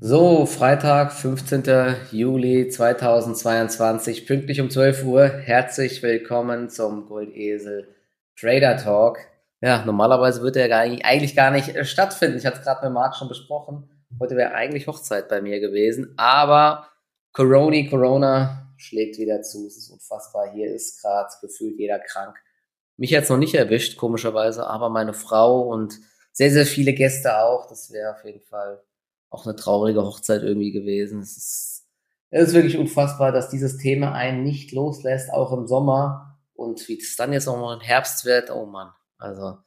[0.00, 1.64] So, Freitag, 15.
[2.12, 5.26] Juli 2022, pünktlich um 12 Uhr.
[5.26, 7.88] Herzlich willkommen zum Goldesel
[8.38, 9.18] Trader Talk.
[9.60, 12.38] Ja, normalerweise würde er eigentlich gar nicht äh, stattfinden.
[12.38, 13.90] Ich hatte es gerade mit Marc schon besprochen.
[14.20, 16.88] Heute wäre eigentlich Hochzeit bei mir gewesen, aber
[17.32, 19.66] Corona, Corona schlägt wieder zu.
[19.66, 20.52] Es ist unfassbar.
[20.52, 22.36] Hier ist gerade gefühlt jeder krank.
[22.98, 25.98] Mich jetzt noch nicht erwischt, komischerweise, aber meine Frau und
[26.30, 27.66] sehr, sehr viele Gäste auch.
[27.68, 28.80] Das wäre auf jeden Fall
[29.30, 31.20] auch eine traurige Hochzeit irgendwie gewesen.
[31.20, 31.86] Es ist,
[32.30, 36.38] es ist wirklich unfassbar, dass dieses Thema einen nicht loslässt, auch im Sommer.
[36.54, 38.92] Und wie es dann jetzt auch mal im Herbst wird, oh Mann.
[39.18, 39.58] Also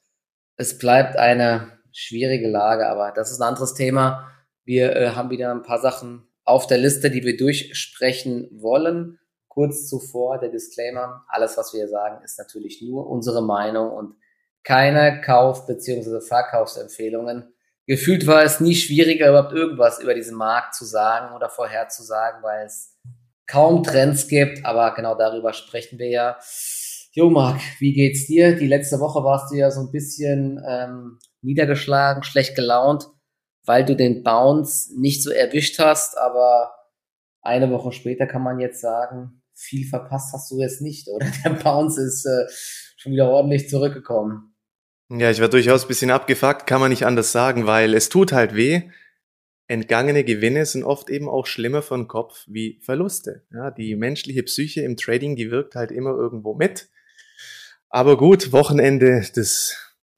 [0.58, 4.32] es bleibt eine schwierige Lage, aber das ist ein anderes Thema.
[4.64, 9.20] Wir äh, haben wieder ein paar Sachen auf der Liste, die wir durchsprechen wollen.
[9.48, 14.16] Kurz zuvor der Disclaimer, alles, was wir sagen, ist natürlich nur unsere Meinung und
[14.64, 16.22] keine Kauf- bzw.
[16.22, 17.54] Verkaufsempfehlungen
[17.92, 22.66] gefühlt war es nie schwieriger, überhaupt irgendwas über diesen Markt zu sagen oder vorherzusagen, weil
[22.66, 22.98] es
[23.48, 26.38] kaum Trends gibt, aber genau darüber sprechen wir ja.
[27.12, 28.56] Jo, Marc, wie geht's dir?
[28.56, 33.10] Die letzte Woche warst du ja so ein bisschen ähm, niedergeschlagen, schlecht gelaunt,
[33.66, 36.74] weil du den Bounce nicht so erwischt hast, aber
[37.42, 41.28] eine Woche später kann man jetzt sagen, viel verpasst hast du jetzt nicht, oder?
[41.44, 42.48] Der Bounce ist äh,
[42.96, 44.51] schon wieder ordentlich zurückgekommen.
[45.14, 48.32] Ja, ich war durchaus ein bisschen abgefuckt, kann man nicht anders sagen, weil es tut
[48.32, 48.84] halt weh.
[49.68, 53.46] Entgangene Gewinne sind oft eben auch schlimmer den Kopf wie Verluste.
[53.52, 56.88] Ja, die menschliche Psyche im Trading, die wirkt halt immer irgendwo mit.
[57.90, 59.76] Aber gut, Wochenende, das,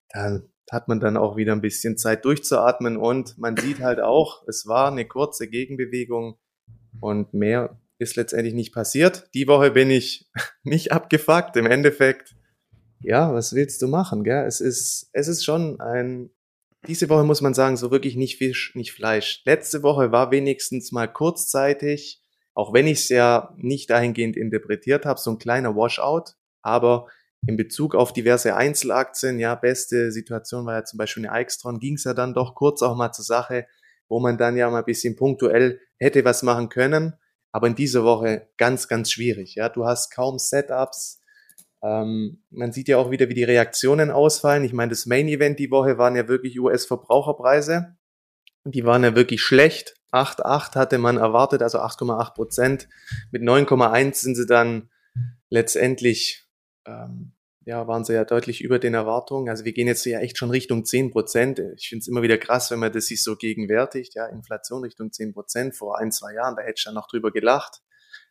[0.10, 4.48] da hat man dann auch wieder ein bisschen Zeit durchzuatmen und man sieht halt auch,
[4.48, 6.38] es war eine kurze Gegenbewegung
[7.02, 9.28] und mehr ist letztendlich nicht passiert.
[9.34, 10.30] Die Woche bin ich
[10.64, 11.58] nicht abgefuckt.
[11.58, 12.36] Im Endeffekt
[13.04, 14.46] ja, was willst du machen, gell?
[14.46, 16.30] Es ist, es ist schon ein,
[16.88, 19.42] diese Woche muss man sagen, so wirklich nicht Fisch, nicht Fleisch.
[19.46, 22.22] Letzte Woche war wenigstens mal kurzzeitig,
[22.54, 27.08] auch wenn ich es ja nicht dahingehend interpretiert habe, so ein kleiner Washout, aber
[27.46, 31.96] in Bezug auf diverse Einzelaktien, ja, beste Situation war ja zum Beispiel eine Aixtron, ging
[31.96, 33.68] es ja dann doch kurz auch mal zur Sache,
[34.08, 37.14] wo man dann ja mal ein bisschen punktuell hätte was machen können,
[37.52, 41.23] aber in dieser Woche ganz, ganz schwierig, ja, du hast kaum Setups,
[41.84, 44.64] ähm, man sieht ja auch wieder, wie die Reaktionen ausfallen.
[44.64, 47.98] Ich meine, das Main Event die Woche waren ja wirklich US-Verbraucherpreise.
[48.64, 49.96] Die waren ja wirklich schlecht.
[50.14, 52.88] 8,8 hatte man erwartet, also 8,8 Prozent.
[53.32, 54.90] Mit 9,1 sind sie dann
[55.50, 56.48] letztendlich,
[56.86, 57.34] ähm,
[57.66, 59.50] ja, waren sie ja deutlich über den Erwartungen.
[59.50, 61.60] Also wir gehen jetzt ja echt schon Richtung 10 Prozent.
[61.78, 64.16] Ich finde es immer wieder krass, wenn man das sich so gegenwärtigt.
[64.16, 65.76] Ja, Inflation Richtung 10 Prozent.
[65.76, 67.82] Vor ein, zwei Jahren, da hätte ich ja noch drüber gelacht.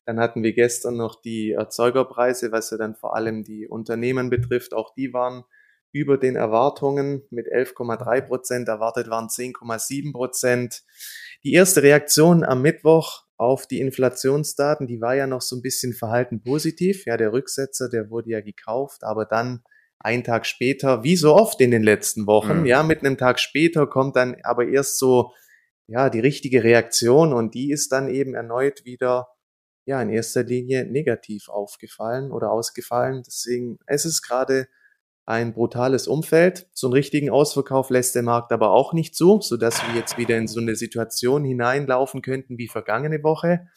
[0.05, 4.75] Dann hatten wir gestern noch die Erzeugerpreise, was ja dann vor allem die Unternehmen betrifft.
[4.75, 5.45] Auch die waren
[5.93, 8.69] über den Erwartungen mit 11,3 Prozent.
[8.69, 10.83] Erwartet waren 10,7 Prozent.
[11.45, 15.93] Die erste Reaktion am Mittwoch auf die Inflationsdaten, die war ja noch so ein bisschen
[15.93, 17.05] verhalten positiv.
[17.07, 19.65] Ja, der Rücksetzer, der wurde ja gekauft, aber dann
[19.99, 22.67] ein Tag später, wie so oft in den letzten Wochen, mhm.
[22.67, 25.33] ja, mit einem Tag später kommt dann aber erst so,
[25.87, 29.29] ja, die richtige Reaktion und die ist dann eben erneut wieder
[29.85, 33.23] ja in erster Linie negativ aufgefallen oder ausgefallen.
[33.27, 34.69] Deswegen es ist gerade
[35.25, 36.67] ein brutales Umfeld.
[36.73, 40.37] So einen richtigen Ausverkauf lässt der Markt aber auch nicht zu, sodass wir jetzt wieder
[40.37, 43.69] in so eine Situation hineinlaufen könnten wie vergangene Woche.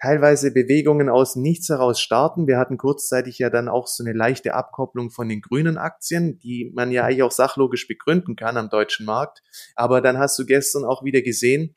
[0.00, 2.46] Teilweise Bewegungen aus nichts heraus starten.
[2.46, 6.72] Wir hatten kurzzeitig ja dann auch so eine leichte Abkopplung von den grünen Aktien, die
[6.74, 9.42] man ja eigentlich auch sachlogisch begründen kann am deutschen Markt.
[9.76, 11.74] Aber dann hast du gestern auch wieder gesehen,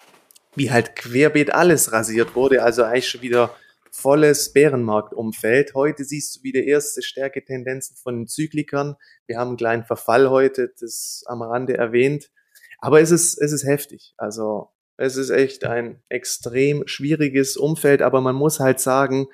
[0.55, 3.51] wie halt querbeet alles rasiert wurde, also eigentlich schon wieder
[3.91, 5.73] volles Bärenmarktumfeld.
[5.75, 8.95] Heute siehst du wieder erste Stärketendenzen von den Zyklikern.
[9.27, 12.31] Wir haben einen kleinen Verfall heute, das am Rande erwähnt.
[12.79, 14.13] Aber es ist, es ist heftig.
[14.17, 19.27] Also es ist echt ein extrem schwieriges Umfeld, aber man muss halt sagen,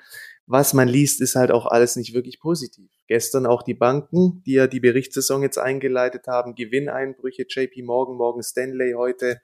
[0.46, 2.90] was man liest, ist halt auch alles nicht wirklich positiv.
[3.06, 8.42] Gestern auch die Banken, die ja die Berichtssaison jetzt eingeleitet haben, Gewinneinbrüche, JP Morgan, Morgan
[8.42, 9.40] Stanley heute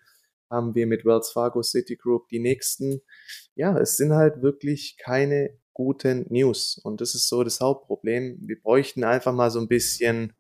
[0.51, 3.01] haben wir mit Wells Fargo Citigroup die nächsten.
[3.55, 6.81] Ja, es sind halt wirklich keine guten News.
[6.83, 8.39] Und das ist so das Hauptproblem.
[8.41, 10.33] Wir bräuchten einfach mal so ein bisschen,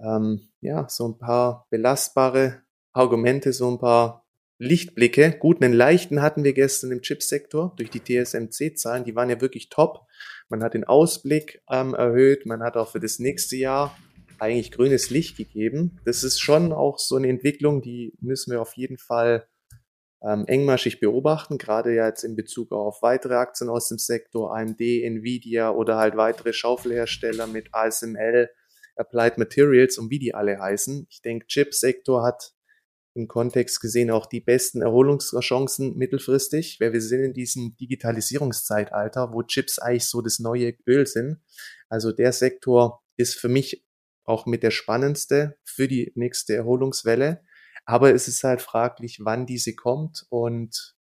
[0.00, 2.62] ähm, ja, so ein paar belastbare
[2.92, 4.24] Argumente, so ein paar
[4.58, 5.36] Lichtblicke.
[5.38, 9.04] Gut, einen leichten hatten wir gestern im Chipsektor durch die TSMC-Zahlen.
[9.04, 10.06] Die waren ja wirklich top.
[10.48, 12.46] Man hat den Ausblick ähm, erhöht.
[12.46, 13.96] Man hat auch für das nächste Jahr
[14.38, 16.00] eigentlich grünes Licht gegeben.
[16.04, 19.46] Das ist schon auch so eine Entwicklung, die müssen wir auf jeden Fall
[20.22, 24.80] ähm, engmaschig beobachten, gerade ja jetzt in Bezug auf weitere Aktien aus dem Sektor, AMD,
[24.80, 28.48] Nvidia oder halt weitere Schaufelhersteller mit ASML,
[28.96, 31.06] Applied Materials und wie die alle heißen.
[31.10, 32.54] Ich denke, Chipsektor hat
[33.14, 39.42] im Kontext gesehen auch die besten Erholungschancen mittelfristig, weil wir sind in diesem Digitalisierungszeitalter, wo
[39.42, 41.40] Chips eigentlich so das neue Öl sind.
[41.88, 43.83] Also der Sektor ist für mich
[44.24, 47.42] auch mit der spannendste für die nächste Erholungswelle.
[47.84, 50.94] Aber es ist halt fraglich, wann diese kommt und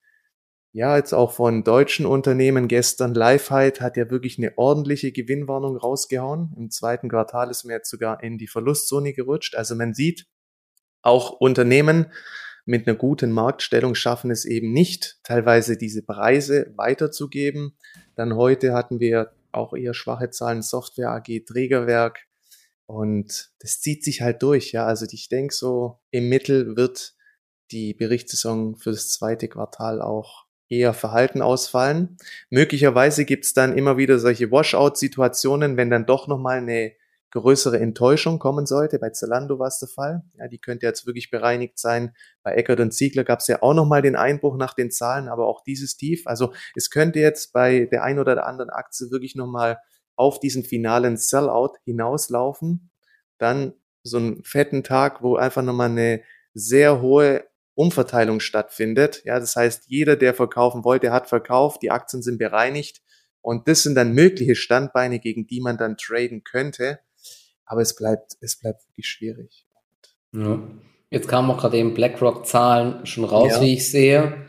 [0.72, 6.54] ja, jetzt auch von deutschen Unternehmen gestern Lifehide hat ja wirklich eine ordentliche Gewinnwarnung rausgehauen.
[6.56, 9.56] Im zweiten Quartal ist mir jetzt sogar in die Verlustzone gerutscht.
[9.56, 10.26] Also man sieht,
[11.02, 12.12] auch Unternehmen
[12.66, 17.76] mit einer guten Marktstellung schaffen es eben nicht, teilweise diese Preise weiterzugeben.
[18.14, 22.28] Dann heute hatten wir auch eher schwache Zahlen, Software AG, Trägerwerk.
[22.90, 24.84] Und das zieht sich halt durch, ja.
[24.84, 27.14] Also ich denke so, im Mittel wird
[27.70, 32.16] die Berichtssaison für das zweite Quartal auch eher verhalten ausfallen.
[32.50, 36.92] Möglicherweise gibt es dann immer wieder solche Washout-Situationen, wenn dann doch nochmal eine
[37.30, 38.98] größere Enttäuschung kommen sollte.
[38.98, 40.24] Bei Zalando war es der Fall.
[40.34, 42.12] Ja, die könnte jetzt wirklich bereinigt sein.
[42.42, 45.46] Bei Eckert und Ziegler gab es ja auch nochmal den Einbruch nach den Zahlen, aber
[45.46, 46.26] auch dieses Tief.
[46.26, 49.78] Also es könnte jetzt bei der ein oder der anderen Aktie wirklich nochmal
[50.20, 52.90] auf diesen finalen Sellout hinauslaufen.
[53.38, 53.72] Dann
[54.02, 56.22] so einen fetten Tag, wo einfach nochmal eine
[56.52, 57.44] sehr hohe
[57.74, 59.22] Umverteilung stattfindet.
[59.24, 63.00] Ja, das heißt, jeder, der verkaufen wollte, hat verkauft, die Aktien sind bereinigt
[63.40, 67.00] und das sind dann mögliche Standbeine, gegen die man dann traden könnte.
[67.64, 69.66] Aber es bleibt, es bleibt wirklich schwierig.
[70.32, 70.60] Ja.
[71.08, 73.60] Jetzt kamen auch gerade eben BlackRock-Zahlen schon raus, ja.
[73.62, 74.46] wie ich sehe.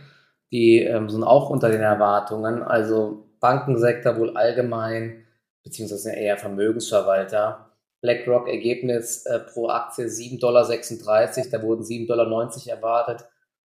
[0.51, 2.61] Die ähm, sind auch unter den Erwartungen.
[2.61, 5.25] Also Bankensektor wohl allgemein,
[5.63, 7.71] beziehungsweise eher Vermögensverwalter.
[8.01, 10.65] BlackRock Ergebnis äh, pro Aktie 7,36 Dollar,
[11.51, 13.27] da wurden 7,90 Dollar erwartet.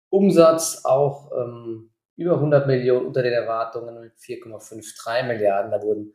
[0.08, 6.14] Umsatz auch ähm, über 100 Millionen unter den Erwartungen mit 4,53 Milliarden, da wurden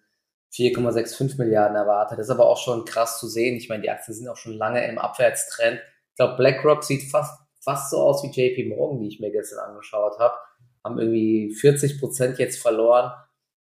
[0.53, 2.17] 4,65 Milliarden erwartet.
[2.19, 3.55] Das ist aber auch schon krass zu sehen.
[3.57, 5.79] Ich meine, die Aktien sind auch schon lange im Abwärtstrend.
[5.79, 9.59] Ich glaube, BlackRock sieht fast, fast so aus wie JP Morgan, die ich mir gestern
[9.59, 10.35] angeschaut habe.
[10.83, 13.11] Haben irgendwie 40 Prozent jetzt verloren.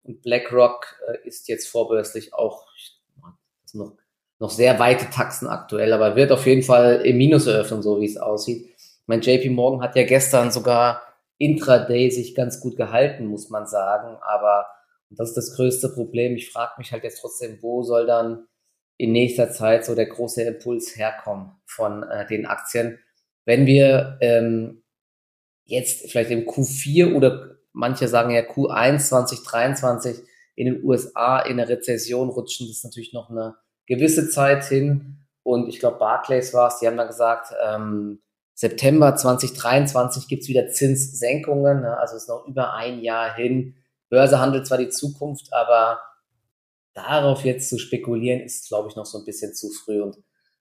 [0.03, 2.67] Und BlackRock äh, ist jetzt vorbörslich auch
[3.73, 3.95] noch
[4.41, 8.07] noch sehr weite Taxen aktuell, aber wird auf jeden Fall im Minus eröffnen, so wie
[8.07, 8.73] es aussieht.
[9.05, 11.03] Mein JP Morgan hat ja gestern sogar
[11.37, 14.65] intraday sich ganz gut gehalten, muss man sagen, aber
[15.11, 16.35] das ist das größte Problem.
[16.35, 18.47] Ich frage mich halt jetzt trotzdem, wo soll dann
[18.97, 22.97] in nächster Zeit so der große Impuls herkommen von äh, den Aktien,
[23.45, 24.83] wenn wir ähm,
[25.65, 30.23] jetzt vielleicht im Q4 oder manche sagen ja Q1 2023
[30.55, 33.55] in den USA in eine Rezession rutschen, das ist natürlich noch eine
[33.87, 35.17] gewisse Zeit hin.
[35.43, 38.21] Und ich glaube, Barclays war es, die haben dann gesagt, ähm,
[38.53, 41.81] September 2023 gibt es wieder Zinssenkungen.
[41.81, 41.97] Ne?
[41.97, 43.75] Also ist noch über ein Jahr hin.
[44.09, 45.99] Börse handelt zwar die Zukunft, aber
[46.93, 50.01] darauf jetzt zu spekulieren, ist, glaube ich, noch so ein bisschen zu früh.
[50.01, 50.17] Und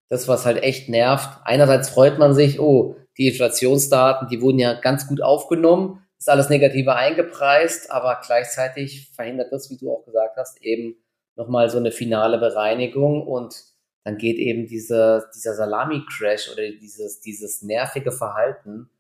[0.09, 4.75] das, was halt echt nervt, einerseits freut man sich, oh, die Inflationsdaten, die wurden ja
[4.75, 10.37] ganz gut aufgenommen, ist alles Negative eingepreist, aber gleichzeitig verhindert das, wie du auch gesagt
[10.37, 10.97] hast, eben
[11.35, 13.65] nochmal so eine finale Bereinigung und
[14.05, 18.91] dann geht eben diese, dieser Salami-Crash oder dieses, dieses nervige Verhalten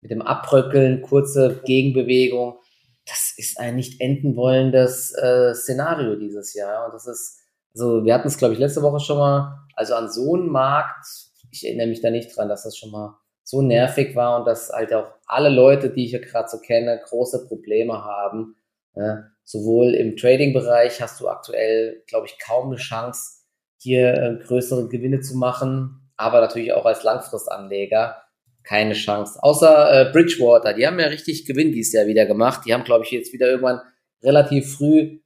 [0.00, 2.58] mit dem Abbröckeln, kurze Gegenbewegung,
[3.06, 6.86] das ist ein nicht enden wollendes äh, Szenario dieses Jahr.
[6.86, 7.40] Und das ist,
[7.74, 11.06] also wir hatten es, glaube ich, letzte Woche schon mal, also an so einem Markt,
[11.50, 13.19] ich erinnere mich da nicht dran, dass das schon mal
[13.50, 17.00] so nervig war und dass halt auch alle Leute, die ich ja gerade so kenne,
[17.04, 18.54] große Probleme haben.
[18.94, 23.42] Ja, sowohl im Trading-Bereich hast du aktuell, glaube ich, kaum eine Chance,
[23.78, 28.22] hier äh, größere Gewinne zu machen, aber natürlich auch als Langfristanleger
[28.62, 29.40] keine Chance.
[29.42, 32.62] Außer äh, Bridgewater, die haben ja richtig Gewinn dieses Jahr wieder gemacht.
[32.66, 33.80] Die haben, glaube ich, jetzt wieder irgendwann
[34.22, 35.18] relativ früh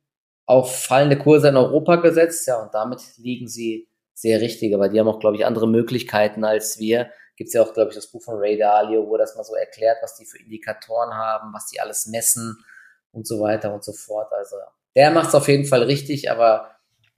[0.47, 4.99] auf fallende Kurse in Europa gesetzt, ja, und damit liegen sie sehr richtig, aber die
[4.99, 7.11] haben auch, glaube ich, andere Möglichkeiten als wir.
[7.37, 9.55] Gibt es ja auch, glaube ich, das Buch von Ray Dalio, wo das mal so
[9.55, 12.65] erklärt, was die für Indikatoren haben, was die alles messen
[13.13, 14.33] und so weiter und so fort.
[14.33, 14.57] Also
[14.95, 16.71] der macht es auf jeden Fall richtig, aber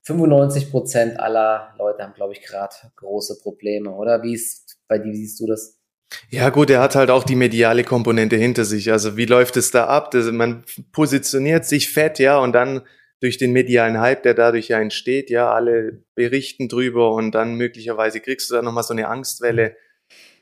[0.04, 4.22] 95 Prozent aller Leute haben, glaube ich, gerade große Probleme, oder?
[4.22, 5.80] Wie ist bei dir, wie siehst du das?
[6.30, 8.92] Ja, gut, er hat halt auch die mediale Komponente hinter sich.
[8.92, 10.14] Also wie läuft es da ab?
[10.14, 12.82] Also man positioniert sich fett, ja, und dann
[13.20, 18.20] durch den medialen Hype, der dadurch ja entsteht, ja, alle berichten drüber und dann möglicherweise
[18.20, 19.76] kriegst du da nochmal so eine Angstwelle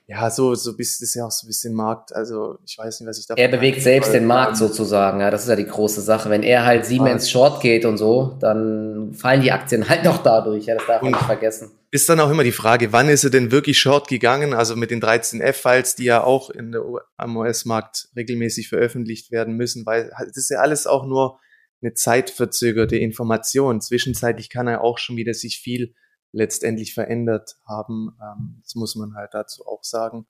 [0.06, 2.14] ja, so, so bist ist ja auch so ein bisschen Markt.
[2.14, 3.34] Also ich weiß nicht, was ich da.
[3.34, 6.28] Er bewegt selbst den Markt sozusagen, ja, das ist ja die große Sache.
[6.28, 10.66] Wenn er halt Siemens Short geht und so, dann fallen die Aktien halt noch dadurch,
[10.66, 11.70] ja, das darf man nicht vergessen.
[11.90, 14.52] Ist dann auch immer die Frage, wann ist er denn wirklich Short gegangen?
[14.52, 16.82] Also mit den 13 F-Files, die ja auch in der,
[17.16, 21.38] am US-Markt regelmäßig veröffentlicht werden müssen, weil das ist ja alles auch nur
[21.80, 23.80] eine zeitverzögerte Information.
[23.80, 25.94] Zwischenzeitlich kann er auch schon wieder sich viel
[26.34, 28.16] letztendlich verändert haben.
[28.20, 30.26] Ähm, das muss man halt dazu auch sagen.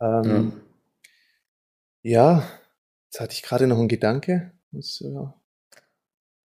[0.00, 0.62] Ähm,
[2.02, 2.38] ja.
[2.38, 2.48] ja,
[3.06, 4.52] jetzt hatte ich gerade noch einen Gedanke.
[4.72, 5.34] Was, ja.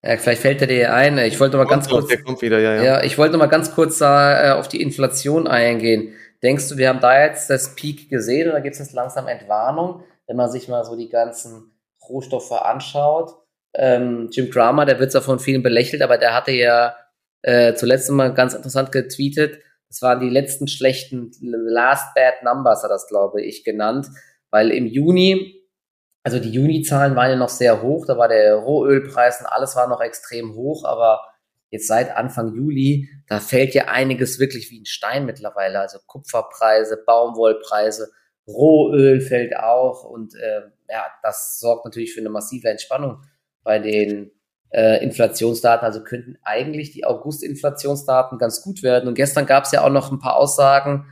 [0.04, 1.16] Ja, vielleicht fällt er dir ein.
[1.18, 2.10] Ich wollte mal ganz kurz.
[2.10, 2.82] Wieder, ja, ja.
[2.82, 6.14] ja, ich wollte mal ganz kurz äh, auf die Inflation eingehen.
[6.42, 10.02] Denkst du, wir haben da jetzt das Peak gesehen oder gibt es jetzt langsam Entwarnung,
[10.26, 11.70] wenn man sich mal so die ganzen
[12.08, 13.36] Rohstoffe anschaut?
[13.74, 16.96] Ähm, Jim Cramer, der wird zwar von vielen belächelt, aber der hatte ja
[17.42, 19.60] äh, zuletzt mal ganz interessant getweetet.
[19.88, 24.06] Das waren die letzten schlechten Last Bad Numbers, hat das glaube ich genannt,
[24.50, 25.62] weil im Juni
[26.24, 29.88] also die Juni-Zahlen waren ja noch sehr hoch, da war der Rohölpreis und alles war
[29.88, 31.20] noch extrem hoch, aber
[31.70, 35.80] jetzt seit Anfang Juli, da fällt ja einiges wirklich wie ein Stein mittlerweile.
[35.80, 38.12] Also Kupferpreise, Baumwollpreise,
[38.46, 43.22] Rohöl fällt auch und äh, ja, das sorgt natürlich für eine massive Entspannung
[43.64, 44.30] bei den
[44.72, 45.86] äh, Inflationsdaten.
[45.86, 49.08] Also könnten eigentlich die August-Inflationsdaten ganz gut werden.
[49.08, 51.06] Und gestern gab es ja auch noch ein paar Aussagen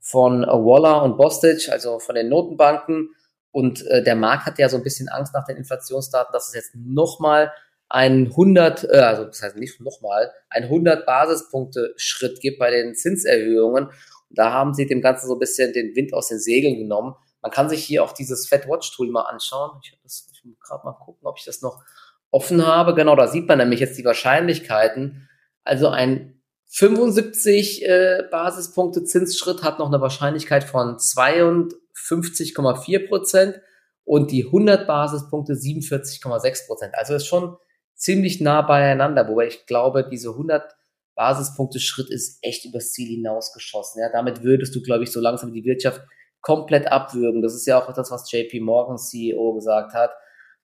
[0.00, 3.10] von Waller und Bostic, also von den Notenbanken,
[3.56, 6.54] und äh, der Markt hat ja so ein bisschen Angst nach den Inflationsdaten, dass es
[6.54, 7.54] jetzt nochmal
[7.88, 12.94] ein 100, äh, also das heißt nicht nochmal, ein 100 Basispunkte Schritt gibt bei den
[12.94, 13.86] Zinserhöhungen.
[13.86, 17.14] Und da haben sie dem Ganzen so ein bisschen den Wind aus den Segeln genommen.
[17.40, 19.80] Man kann sich hier auch dieses Fed Watch Tool mal anschauen.
[19.82, 21.82] Ich, das, ich muss gerade mal gucken, ob ich das noch
[22.30, 22.94] offen habe.
[22.94, 25.28] Genau, da sieht man nämlich jetzt die Wahrscheinlichkeiten.
[25.64, 33.60] Also ein 75 äh, Basispunkte Zinsschritt hat noch eine Wahrscheinlichkeit von 22 50,4 Prozent
[34.04, 36.94] und die 100 Basispunkte 47,6 Prozent.
[36.94, 37.56] Also ist schon
[37.94, 40.74] ziemlich nah beieinander, wobei ich glaube, diese 100
[41.14, 44.02] Basispunkte Schritt ist echt übers Ziel hinausgeschossen.
[44.02, 46.02] Ja, damit würdest du, glaube ich, so langsam die Wirtschaft
[46.42, 47.42] komplett abwürgen.
[47.42, 50.10] Das ist ja auch das, was JP Morgan CEO gesagt hat,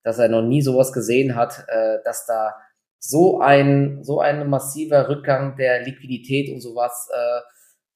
[0.02, 2.54] dass er noch nie sowas gesehen hat, äh, dass da
[2.98, 7.40] so ein, so ein massiver Rückgang der Liquidität und sowas äh,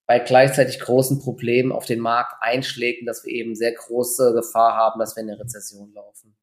[0.07, 4.75] bei gleichzeitig großen Problemen auf den Markt einschlägt und dass wir eben sehr große Gefahr
[4.75, 6.37] haben, dass wir in eine Rezession laufen.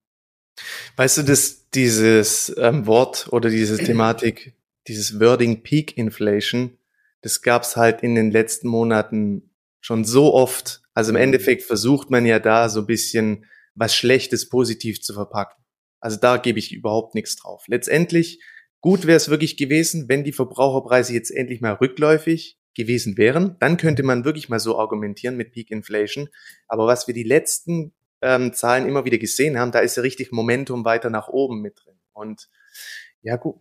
[0.96, 4.54] Weißt du, dass dieses ähm, Wort oder diese Thematik,
[4.88, 6.78] dieses Wording Peak Inflation,
[7.22, 10.82] das gab's halt in den letzten Monaten schon so oft.
[10.94, 15.64] Also im Endeffekt versucht man ja da so ein bisschen was Schlechtes positiv zu verpacken.
[16.00, 17.64] Also da gebe ich überhaupt nichts drauf.
[17.68, 18.42] Letztendlich
[18.82, 23.78] gut wäre es wirklich gewesen, wenn die Verbraucherpreise jetzt endlich mal rückläufig gewesen wären, dann
[23.78, 26.30] könnte man wirklich mal so argumentieren mit Peak Inflation.
[26.68, 30.32] Aber was wir die letzten ähm, Zahlen immer wieder gesehen haben, da ist ja richtig
[30.32, 32.00] Momentum weiter nach oben mit drin.
[32.14, 32.50] Und
[33.22, 33.56] ja gut,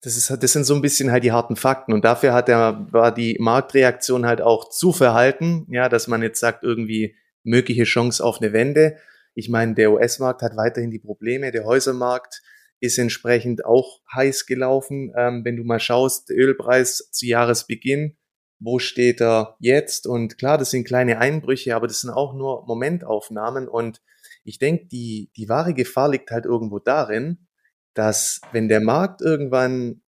[0.00, 1.92] das, ist, das sind so ein bisschen halt die harten Fakten.
[1.92, 6.40] Und dafür hat er, war die Marktreaktion halt auch zu verhalten, ja, dass man jetzt
[6.40, 8.96] sagt, irgendwie mögliche Chance auf eine Wende.
[9.34, 12.42] Ich meine, der US-Markt hat weiterhin die Probleme, der Häusermarkt
[12.82, 15.12] ist entsprechend auch heiß gelaufen.
[15.16, 18.16] Ähm, wenn du mal schaust, der Ölpreis zu Jahresbeginn,
[18.58, 20.06] wo steht er jetzt?
[20.06, 23.68] Und klar, das sind kleine Einbrüche, aber das sind auch nur Momentaufnahmen.
[23.68, 24.02] Und
[24.44, 27.46] ich denke, die, die wahre Gefahr liegt halt irgendwo darin,
[27.94, 30.02] dass wenn der Markt irgendwann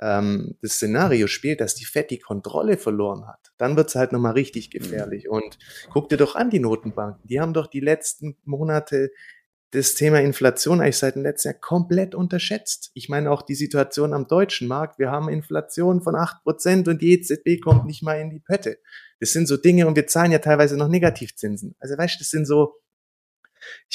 [0.00, 4.32] ähm, das Szenario spielt, dass die FED die Kontrolle verloren hat, dann wird's halt nochmal
[4.32, 5.28] richtig gefährlich.
[5.28, 5.58] Und
[5.90, 7.26] guck dir doch an die Notenbanken.
[7.26, 9.10] Die haben doch die letzten Monate
[9.72, 12.90] das Thema Inflation eigentlich seit dem letzten Jahr komplett unterschätzt.
[12.94, 14.98] Ich meine auch die Situation am deutschen Markt.
[14.98, 18.78] Wir haben Inflation von acht Prozent und die EZB kommt nicht mal in die Pötte.
[19.18, 21.74] Das sind so Dinge und wir zahlen ja teilweise noch Negativzinsen.
[21.78, 22.74] Also weißt du, das sind so,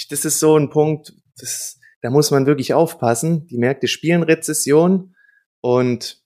[0.10, 3.48] das ist so ein Punkt, das, da muss man wirklich aufpassen.
[3.48, 5.16] Die Märkte spielen Rezession
[5.62, 6.22] und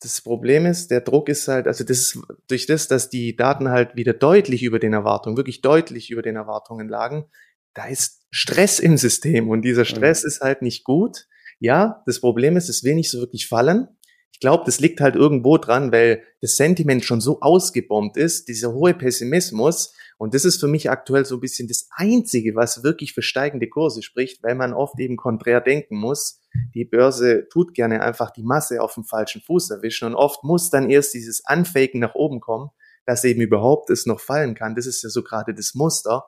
[0.00, 3.68] das Problem ist, der Druck ist halt, also das ist durch das, dass die Daten
[3.68, 7.26] halt wieder deutlich über den Erwartungen, wirklich deutlich über den Erwartungen lagen,
[7.74, 10.28] da ist Stress im System und dieser Stress mhm.
[10.28, 11.26] ist halt nicht gut.
[11.58, 13.88] Ja, das Problem ist, es will nicht so wirklich fallen.
[14.32, 18.72] Ich glaube, das liegt halt irgendwo dran, weil das Sentiment schon so ausgebombt ist, dieser
[18.72, 19.94] hohe Pessimismus.
[20.18, 23.68] Und das ist für mich aktuell so ein bisschen das Einzige, was wirklich für steigende
[23.68, 26.40] Kurse spricht, weil man oft eben konträr denken muss.
[26.74, 30.70] Die Börse tut gerne einfach die Masse auf dem falschen Fuß erwischen und oft muss
[30.70, 32.70] dann erst dieses Unfaken nach oben kommen,
[33.06, 34.74] dass eben überhaupt es noch fallen kann.
[34.74, 36.26] Das ist ja so gerade das Muster.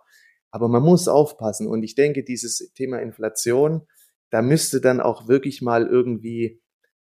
[0.53, 1.67] Aber man muss aufpassen.
[1.67, 3.87] Und ich denke, dieses Thema Inflation,
[4.31, 6.63] da müsste dann auch wirklich mal irgendwie,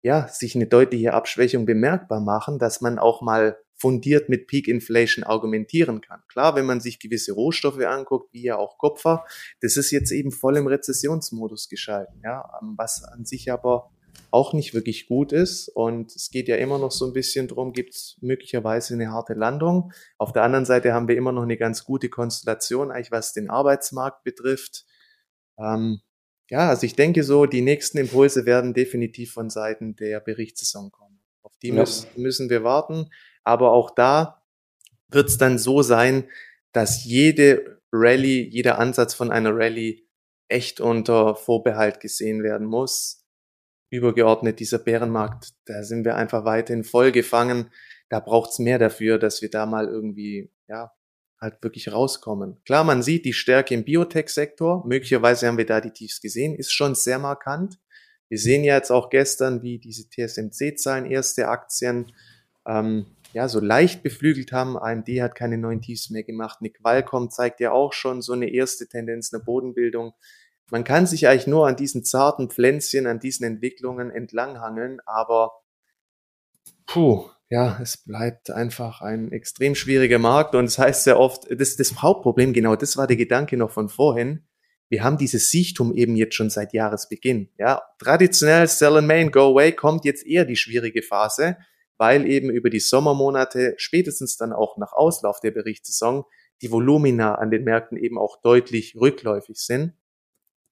[0.02, 5.24] ja, sich eine deutliche Abschwächung bemerkbar machen, dass man auch mal fundiert mit Peak Inflation
[5.24, 6.22] argumentieren kann.
[6.28, 9.24] Klar, wenn man sich gewisse Rohstoffe anguckt, wie ja auch Kupfer,
[9.60, 13.90] das ist jetzt eben voll im Rezessionsmodus geschalten, ja, was an sich aber
[14.30, 15.68] auch nicht wirklich gut ist.
[15.68, 19.34] Und es geht ja immer noch so ein bisschen drum, gibt es möglicherweise eine harte
[19.34, 19.92] Landung.
[20.18, 23.50] Auf der anderen Seite haben wir immer noch eine ganz gute Konstellation, eigentlich was den
[23.50, 24.84] Arbeitsmarkt betrifft.
[25.58, 26.00] Ähm,
[26.48, 31.20] ja, also ich denke so, die nächsten Impulse werden definitiv von Seiten der Berichtssaison kommen.
[31.42, 31.74] Auf die ja.
[31.74, 33.10] müssen, müssen wir warten.
[33.46, 34.42] Aber auch da
[35.08, 36.28] wird es dann so sein,
[36.72, 40.04] dass jede Rallye, jeder Ansatz von einer Rallye
[40.48, 43.24] echt unter Vorbehalt gesehen werden muss.
[43.90, 47.70] Übergeordnet dieser Bärenmarkt, da sind wir einfach weiterhin voll gefangen.
[48.08, 50.92] Da braucht's mehr dafür, dass wir da mal irgendwie, ja,
[51.40, 52.60] halt wirklich rauskommen.
[52.64, 54.84] Klar, man sieht die Stärke im Biotech-Sektor.
[54.86, 57.78] Möglicherweise haben wir da die Tiefs gesehen, ist schon sehr markant.
[58.28, 62.12] Wir sehen ja jetzt auch gestern, wie diese TSMC-Zahlen erste Aktien
[62.66, 64.78] ähm, ja so leicht beflügelt haben.
[64.78, 66.62] AMD hat keine neuen Tiefs mehr gemacht.
[66.62, 70.14] Nick Qualcomm zeigt ja auch schon so eine erste Tendenz einer Bodenbildung.
[70.70, 75.52] Man kann sich eigentlich nur an diesen zarten Pflänzchen, an diesen Entwicklungen entlanghangeln, aber
[76.86, 81.46] puh, ja, es bleibt einfach ein extrem schwieriger Markt und es das heißt sehr oft,
[81.50, 84.46] das, das Hauptproblem, genau das war der Gedanke noch von vorhin,
[84.88, 87.50] wir haben dieses Siechtum eben jetzt schon seit Jahresbeginn.
[87.58, 91.58] Ja, traditionell Sell and Main, Go Away kommt jetzt eher die schwierige Phase,
[91.98, 96.24] weil eben über die Sommermonate, spätestens dann auch nach Auslauf der Berichtssaison,
[96.62, 99.94] die Volumina an den Märkten eben auch deutlich rückläufig sind.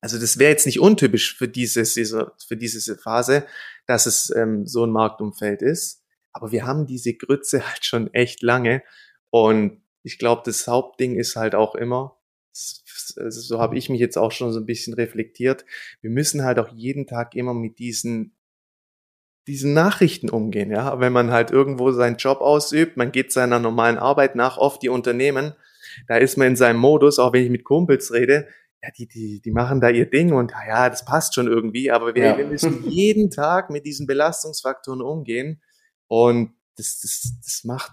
[0.01, 3.47] Also das wäre jetzt nicht untypisch für diese, für diese Phase,
[3.87, 6.03] dass es ähm, so ein Marktumfeld ist.
[6.33, 8.83] Aber wir haben diese Grütze halt schon echt lange.
[9.31, 12.19] Und ich glaube, das Hauptding ist halt auch immer,
[12.53, 15.65] so habe ich mich jetzt auch schon so ein bisschen reflektiert,
[16.01, 18.34] wir müssen halt auch jeden Tag immer mit diesen
[19.47, 21.01] diesen Nachrichten umgehen, ja.
[21.01, 24.89] Wenn man halt irgendwo seinen Job ausübt, man geht seiner normalen Arbeit nach, oft die
[24.89, 25.55] Unternehmen,
[26.09, 28.49] da ist man in seinem Modus, auch wenn ich mit Kumpels rede,
[28.83, 32.15] ja, die, die, die machen da ihr Ding und ja, das passt schon irgendwie, aber
[32.15, 32.39] wir, ja.
[32.39, 35.63] wir müssen jeden Tag mit diesen Belastungsfaktoren umgehen
[36.09, 37.93] und das, das, das macht,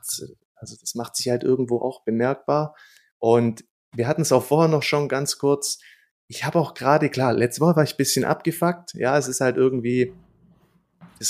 [0.56, 2.76] also das macht sich halt irgendwo auch bemerkbar.
[3.20, 5.80] Und wir hatten es auch vorher noch schon ganz kurz.
[6.28, 8.94] Ich habe auch gerade, klar, letzte Woche war ich ein bisschen abgefuckt.
[8.94, 10.14] Ja, es ist halt irgendwie,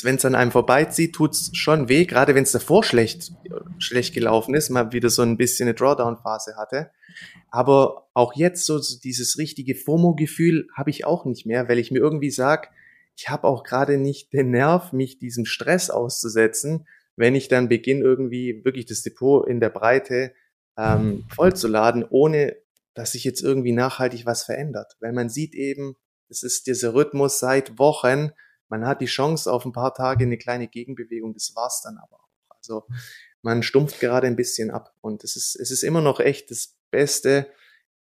[0.03, 3.33] wenn es an einem vorbeizieht, tut's schon weh, gerade wenn es davor schlecht,
[3.77, 6.91] schlecht gelaufen ist, mal wieder so ein bisschen eine Drawdown-Phase hatte.
[7.49, 11.99] Aber auch jetzt so, dieses richtige FOMO-Gefühl habe ich auch nicht mehr, weil ich mir
[11.99, 12.71] irgendwie sag,
[13.17, 18.03] ich habe auch gerade nicht den Nerv, mich diesem Stress auszusetzen, wenn ich dann beginne,
[18.03, 20.33] irgendwie wirklich das Depot in der Breite
[20.77, 22.55] ähm, vollzuladen, ohne
[22.93, 24.95] dass sich jetzt irgendwie nachhaltig was verändert.
[25.01, 25.95] Weil man sieht eben,
[26.29, 28.31] es ist dieser Rhythmus seit Wochen,
[28.71, 32.15] man hat die Chance auf ein paar Tage eine kleine Gegenbewegung, das war's dann aber
[32.15, 32.55] auch.
[32.55, 32.87] Also
[33.41, 36.77] man stumpft gerade ein bisschen ab und es ist, es ist immer noch echt das
[36.89, 37.51] Beste,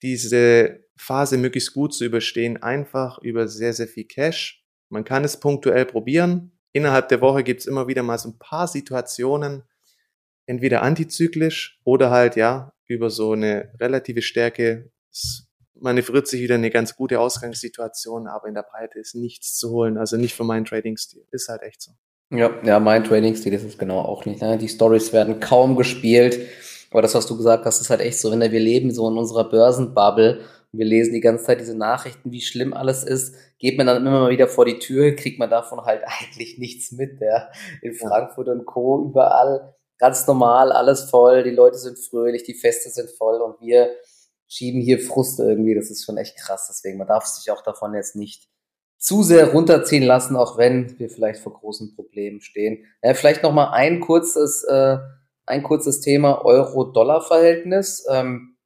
[0.04, 4.64] diese Phase möglichst gut zu überstehen, einfach über sehr, sehr viel Cash.
[4.90, 6.52] Man kann es punktuell probieren.
[6.74, 9.64] Innerhalb der Woche gibt's immer wieder mal so ein paar Situationen,
[10.46, 14.92] entweder antizyklisch oder halt ja über so eine relative Stärke.
[15.82, 19.98] Manövriert sich wieder eine ganz gute Ausgangssituation, aber in der Breite ist nichts zu holen.
[19.98, 21.26] Also nicht für meinen Trading-Stil.
[21.32, 21.92] Ist halt echt so.
[22.30, 24.42] Ja, ja, mein Trading-Stil ist es genau auch nicht.
[24.42, 24.58] Ne?
[24.58, 26.40] Die Stories werden kaum gespielt.
[26.92, 29.18] Aber das, was du gesagt hast, ist halt echt so, wenn wir leben so in
[29.18, 30.40] unserer Börsenbubble
[30.72, 33.98] und wir lesen die ganze Zeit diese Nachrichten, wie schlimm alles ist, geht man dann
[33.98, 37.20] immer mal wieder vor die Tür, kriegt man davon halt eigentlich nichts mit.
[37.20, 37.50] Ja?
[37.82, 39.06] In Frankfurt und Co.
[39.06, 43.92] überall ganz normal, alles voll, die Leute sind fröhlich, die Feste sind voll und wir
[44.52, 45.76] schieben hier Frust irgendwie.
[45.76, 46.68] Das ist schon echt krass.
[46.70, 48.50] Deswegen, man darf sich auch davon jetzt nicht
[48.98, 52.86] zu sehr runterziehen lassen, auch wenn wir vielleicht vor großen Problemen stehen.
[53.02, 54.98] Ja, vielleicht noch mal ein kurzes, äh,
[55.46, 58.06] ein kurzes Thema Euro-Dollar-Verhältnis.
[58.10, 58.58] Ähm,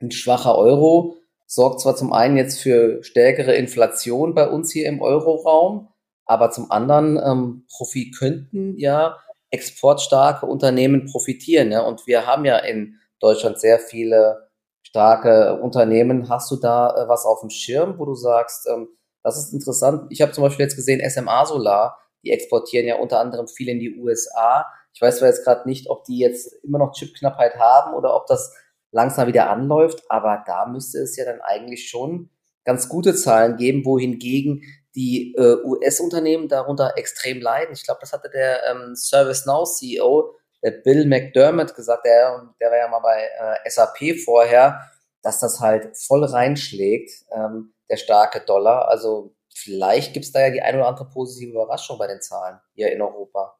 [0.00, 5.02] ein schwacher Euro sorgt zwar zum einen jetzt für stärkere Inflation bei uns hier im
[5.02, 5.88] Euroraum,
[6.24, 9.18] aber zum anderen ähm, Profit könnten ja
[9.50, 11.70] exportstarke Unternehmen profitieren.
[11.70, 11.82] Ja?
[11.82, 14.43] Und wir haben ja in Deutschland sehr viele
[14.84, 16.28] starke Unternehmen.
[16.28, 18.88] Hast du da äh, was auf dem Schirm, wo du sagst, ähm,
[19.22, 20.06] das ist interessant?
[20.10, 23.80] Ich habe zum Beispiel jetzt gesehen, SMA Solar, die exportieren ja unter anderem viel in
[23.80, 24.66] die USA.
[24.92, 28.26] Ich weiß zwar jetzt gerade nicht, ob die jetzt immer noch Chipknappheit haben oder ob
[28.26, 28.54] das
[28.92, 32.30] langsam wieder anläuft, aber da müsste es ja dann eigentlich schon
[32.64, 34.62] ganz gute Zahlen geben, wohingegen
[34.94, 37.74] die äh, US-Unternehmen darunter extrem leiden.
[37.74, 42.88] Ich glaube, das hatte der ähm, ServiceNow-CEO, der Bill McDermott, gesagt, der, der war ja
[42.88, 44.80] mal bei äh, SAP vorher,
[45.22, 48.88] dass das halt voll reinschlägt, ähm, der starke Dollar.
[48.88, 52.58] Also vielleicht gibt es da ja die ein oder andere positive Überraschung bei den Zahlen
[52.74, 53.56] hier in Europa.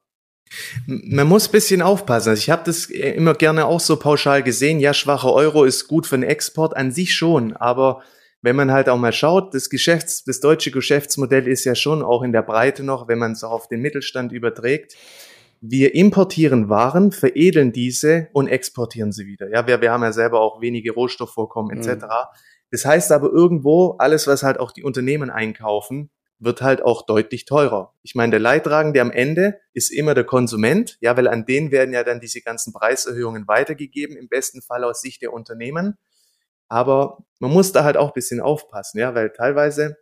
[0.87, 2.29] Man muss bisschen aufpassen.
[2.29, 4.79] Also ich habe das immer gerne auch so pauschal gesehen.
[4.79, 8.03] Ja, schwacher Euro ist gut für den Export an sich schon, aber
[8.41, 12.21] wenn man halt auch mal schaut, das Geschäfts, das deutsche Geschäftsmodell ist ja schon auch
[12.21, 14.95] in der Breite noch, wenn man es auf den Mittelstand überträgt.
[15.67, 19.49] Wir importieren Waren, veredeln diese und exportieren sie wieder.
[19.49, 22.03] Ja, wir, wir haben ja selber auch wenige Rohstoffvorkommen etc.
[22.03, 22.09] Mhm.
[22.71, 27.45] Das heißt aber irgendwo, alles, was halt auch die Unternehmen einkaufen, wird halt auch deutlich
[27.45, 27.93] teurer.
[28.03, 31.93] Ich meine, der Leidtragende am Ende ist immer der Konsument, ja, weil an den werden
[31.93, 35.97] ja dann diese ganzen Preiserhöhungen weitergegeben, im besten Fall aus Sicht der Unternehmen.
[36.67, 39.97] Aber man muss da halt auch ein bisschen aufpassen, ja, weil teilweise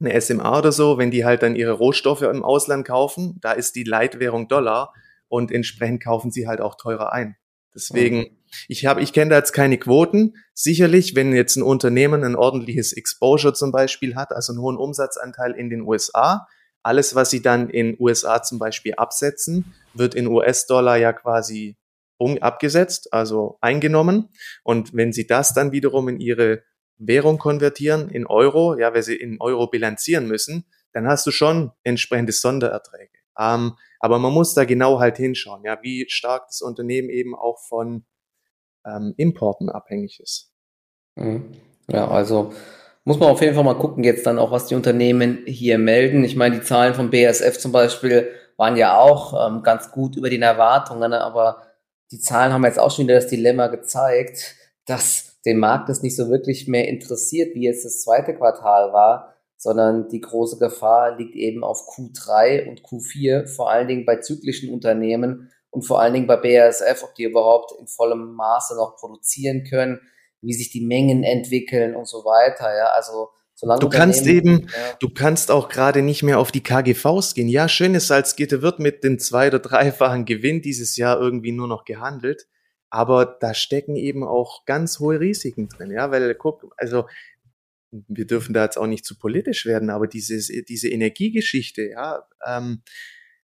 [0.00, 3.76] eine SMA oder so, wenn die halt dann ihre Rohstoffe im Ausland kaufen, da ist
[3.76, 4.92] die Leitwährung Dollar
[5.28, 7.36] und entsprechend kaufen sie halt auch teurer ein.
[7.74, 10.34] Deswegen, ich habe, ich kenne da jetzt keine Quoten.
[10.52, 15.52] Sicherlich, wenn jetzt ein Unternehmen ein ordentliches Exposure zum Beispiel hat, also einen hohen Umsatzanteil
[15.52, 16.46] in den USA,
[16.82, 21.76] alles, was sie dann in USA zum Beispiel absetzen, wird in US-Dollar ja quasi
[22.40, 24.28] abgesetzt, also eingenommen.
[24.62, 26.62] Und wenn sie das dann wiederum in ihre
[27.06, 31.72] Währung konvertieren, in Euro, ja, weil sie in Euro bilanzieren müssen, dann hast du schon
[31.84, 33.18] entsprechende Sondererträge.
[33.38, 37.58] Ähm, aber man muss da genau halt hinschauen, ja, wie stark das Unternehmen eben auch
[37.68, 38.04] von
[38.86, 40.52] ähm, Importen abhängig ist.
[41.16, 41.52] Mhm.
[41.88, 42.52] Ja, also
[43.04, 46.24] muss man auf jeden Fall mal gucken, jetzt dann auch, was die Unternehmen hier melden.
[46.24, 50.30] Ich meine, die Zahlen von BASF zum Beispiel waren ja auch ähm, ganz gut über
[50.30, 51.20] den Erwartungen, ne?
[51.20, 51.62] aber
[52.12, 54.54] die Zahlen haben jetzt auch schon wieder das Dilemma gezeigt,
[54.86, 59.34] dass den Markt das nicht so wirklich mehr interessiert, wie jetzt das zweite Quartal war,
[59.56, 64.72] sondern die große Gefahr liegt eben auf Q3 und Q4, vor allen Dingen bei zyklischen
[64.72, 69.64] Unternehmen und vor allen Dingen bei BASF, ob die überhaupt in vollem Maße noch produzieren
[69.64, 70.00] können,
[70.40, 72.76] wie sich die Mengen entwickeln und so weiter.
[72.76, 74.96] Ja, also Solange du kannst eben, ja.
[74.98, 77.48] du kannst auch gerade nicht mehr auf die KGVs gehen.
[77.48, 81.84] Ja, schönes Salzgitter wird mit dem zwei- oder dreifachen Gewinn dieses Jahr irgendwie nur noch
[81.84, 82.48] gehandelt.
[82.92, 85.90] Aber da stecken eben auch ganz hohe Risiken drin.
[85.90, 87.06] Ja, weil guck, also
[87.90, 92.82] wir dürfen da jetzt auch nicht zu politisch werden, aber dieses, diese Energiegeschichte, ja, ähm,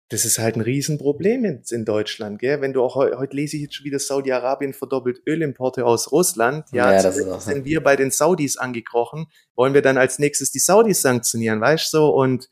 [0.09, 2.59] das ist halt ein Riesenproblem in, in Deutschland, gell?
[2.59, 6.65] Wenn du auch heute, lese ich jetzt schon wieder Saudi-Arabien verdoppelt Ölimporte aus Russland.
[6.73, 9.27] Ja, ja das ist sind wir bei den Saudis angekrochen.
[9.55, 11.97] Wollen wir dann als nächstes die Saudis sanktionieren, weißt du?
[11.97, 12.49] So, und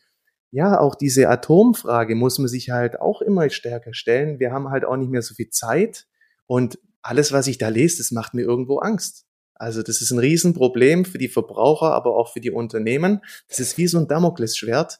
[0.51, 4.39] ja, auch diese Atomfrage muss man sich halt auch immer stärker stellen.
[4.39, 6.07] Wir haben halt auch nicht mehr so viel Zeit
[6.47, 9.25] und alles, was ich da lese, das macht mir irgendwo Angst.
[9.53, 13.21] Also das ist ein Riesenproblem für die Verbraucher, aber auch für die Unternehmen.
[13.47, 14.99] Das ist wie so ein Damoklesschwert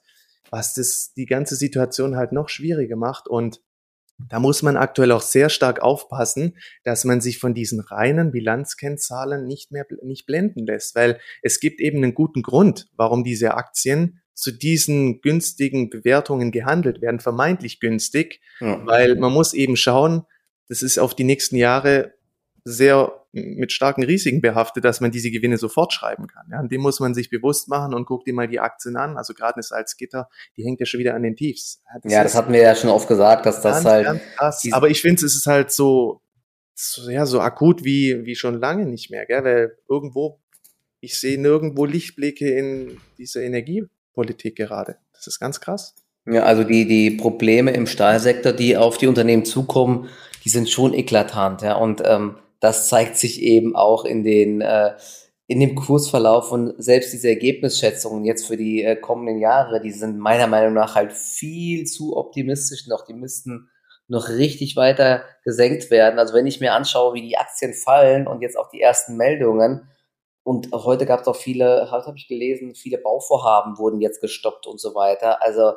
[0.52, 3.62] was das die ganze Situation halt noch schwieriger macht und
[4.30, 6.56] da muss man aktuell auch sehr stark aufpassen,
[6.86, 11.82] dass man sich von diesen reinen Bilanzkennzahlen nicht mehr nicht blenden lässt, weil es gibt
[11.82, 18.40] eben einen guten Grund, warum diese Aktien zu diesen günstigen Bewertungen gehandelt werden, vermeintlich günstig,
[18.62, 18.86] ja.
[18.86, 20.26] weil man muss eben schauen,
[20.68, 22.14] das ist auf die nächsten Jahre
[22.64, 26.48] sehr mit starken Risiken behaftet, dass man diese Gewinne sofort schreiben kann.
[26.52, 29.18] Ja, und dem muss man sich bewusst machen und guckt dir mal die Aktien an.
[29.18, 31.82] Also gerade eine Salzgitter, die hängt ja schon wieder an den Tiefs.
[32.02, 34.06] Das ja, das hatten wir ja schon oft gesagt, dass das ganz, halt.
[34.06, 34.64] Ganz krass.
[34.72, 36.22] Aber ich finde, es ist halt so,
[36.76, 39.44] so, ja, so akut wie, wie schon lange nicht mehr, gell?
[39.44, 40.40] weil irgendwo,
[41.02, 44.96] ich sehe nirgendwo Lichtblicke in dieser Energiepolitik gerade.
[45.14, 45.94] Das ist ganz krass.
[46.26, 50.10] Ja, also die, die Probleme im Stahlsektor, die auf die Unternehmen zukommen,
[50.46, 51.76] die sind schon eklatant, ja.
[51.76, 54.94] Und ähm, das zeigt sich eben auch in den äh,
[55.48, 60.18] in dem Kursverlauf und selbst diese Ergebnisschätzungen jetzt für die äh, kommenden Jahre, die sind
[60.18, 63.06] meiner Meinung nach halt viel zu optimistisch noch.
[63.06, 63.70] Die müssten
[64.08, 66.18] noch richtig weiter gesenkt werden.
[66.20, 69.88] Also wenn ich mir anschaue, wie die Aktien fallen und jetzt auch die ersten Meldungen,
[70.44, 74.68] und heute gab es auch viele, heute habe ich gelesen, viele Bauvorhaben wurden jetzt gestoppt
[74.68, 75.42] und so weiter.
[75.42, 75.74] Also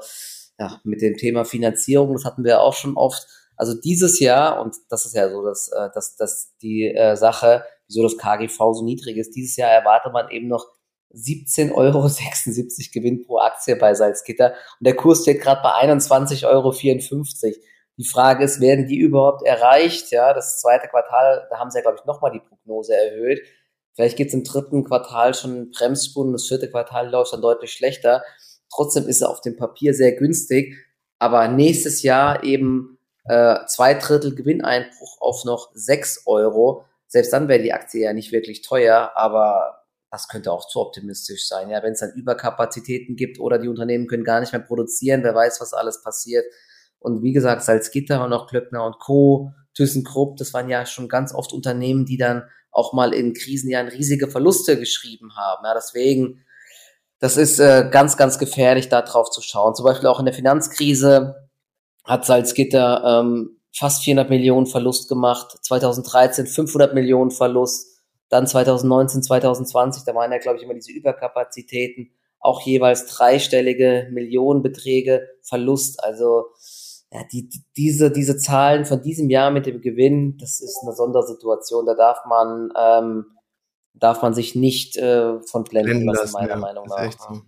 [0.58, 3.26] ja, mit dem Thema Finanzierung, das hatten wir auch schon oft,
[3.58, 7.64] also dieses Jahr, und das ist ja so dass, äh, dass, dass die äh, Sache,
[7.88, 10.64] wieso das KGV so niedrig ist, dieses Jahr erwartet man eben noch
[11.12, 12.08] 17,76 Euro
[12.94, 14.50] Gewinn pro Aktie bei Salzgitter.
[14.78, 16.72] Und der Kurs steht gerade bei 21,54 Euro.
[17.96, 20.12] Die Frage ist, werden die überhaupt erreicht?
[20.12, 23.40] Ja, das zweite Quartal, da haben sie ja, glaube ich, nochmal die Prognose erhöht.
[23.94, 28.22] Vielleicht geht es im dritten Quartal schon Bremsspuren, das vierte Quartal läuft dann deutlich schlechter.
[28.72, 30.76] Trotzdem ist er auf dem Papier sehr günstig.
[31.18, 32.97] Aber nächstes Jahr eben
[33.28, 36.84] äh, zwei Drittel Gewinneinbruch auf noch sechs Euro.
[37.06, 41.46] Selbst dann wäre die Aktie ja nicht wirklich teuer, aber das könnte auch zu optimistisch
[41.46, 41.70] sein.
[41.70, 45.34] Ja, wenn es dann Überkapazitäten gibt oder die Unternehmen können gar nicht mehr produzieren, wer
[45.34, 46.44] weiß, was alles passiert.
[46.98, 51.32] Und wie gesagt, Salzgitter und auch Klöckner und Co., ThyssenKrupp, das waren ja schon ganz
[51.32, 55.64] oft Unternehmen, die dann auch mal in Krisenjahren riesige Verluste geschrieben haben.
[55.64, 56.44] Ja, deswegen,
[57.20, 59.74] das ist äh, ganz, ganz gefährlich, da drauf zu schauen.
[59.74, 61.47] Zum Beispiel auch in der Finanzkrise
[62.08, 70.04] hat Salzgitter ähm, fast 400 Millionen Verlust gemacht, 2013 500 Millionen Verlust, dann 2019, 2020,
[70.04, 76.02] da waren ja, glaube ich, immer diese Überkapazitäten, auch jeweils dreistellige Millionenbeträge Verlust.
[76.02, 76.46] Also
[77.12, 80.94] ja, die, die, diese, diese Zahlen von diesem Jahr mit dem Gewinn, das ist eine
[80.94, 81.86] Sondersituation.
[81.86, 83.26] Da darf man, ähm,
[83.94, 87.12] darf man sich nicht äh, von blenden, blenden lassen, meiner ja, Meinung nach.
[87.12, 87.42] So.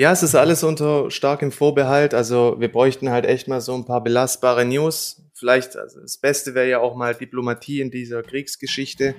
[0.00, 2.14] Ja, es ist alles unter starkem Vorbehalt.
[2.14, 5.20] Also wir bräuchten halt echt mal so ein paar belastbare News.
[5.34, 9.14] Vielleicht, also das Beste wäre ja auch mal Diplomatie in dieser Kriegsgeschichte.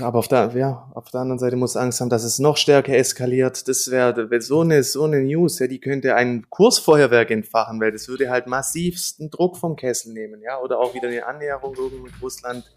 [0.00, 2.96] Aber auf der, ja, auf der anderen Seite muss Angst haben, dass es noch stärker
[2.96, 3.68] eskaliert.
[3.68, 8.08] Das wäre so eine, so eine News, ja, die könnte ein Kursfeuerwerk entfachen, weil das
[8.08, 12.74] würde halt massivsten Druck vom Kessel nehmen, ja, oder auch wieder eine Annäherung mit Russland.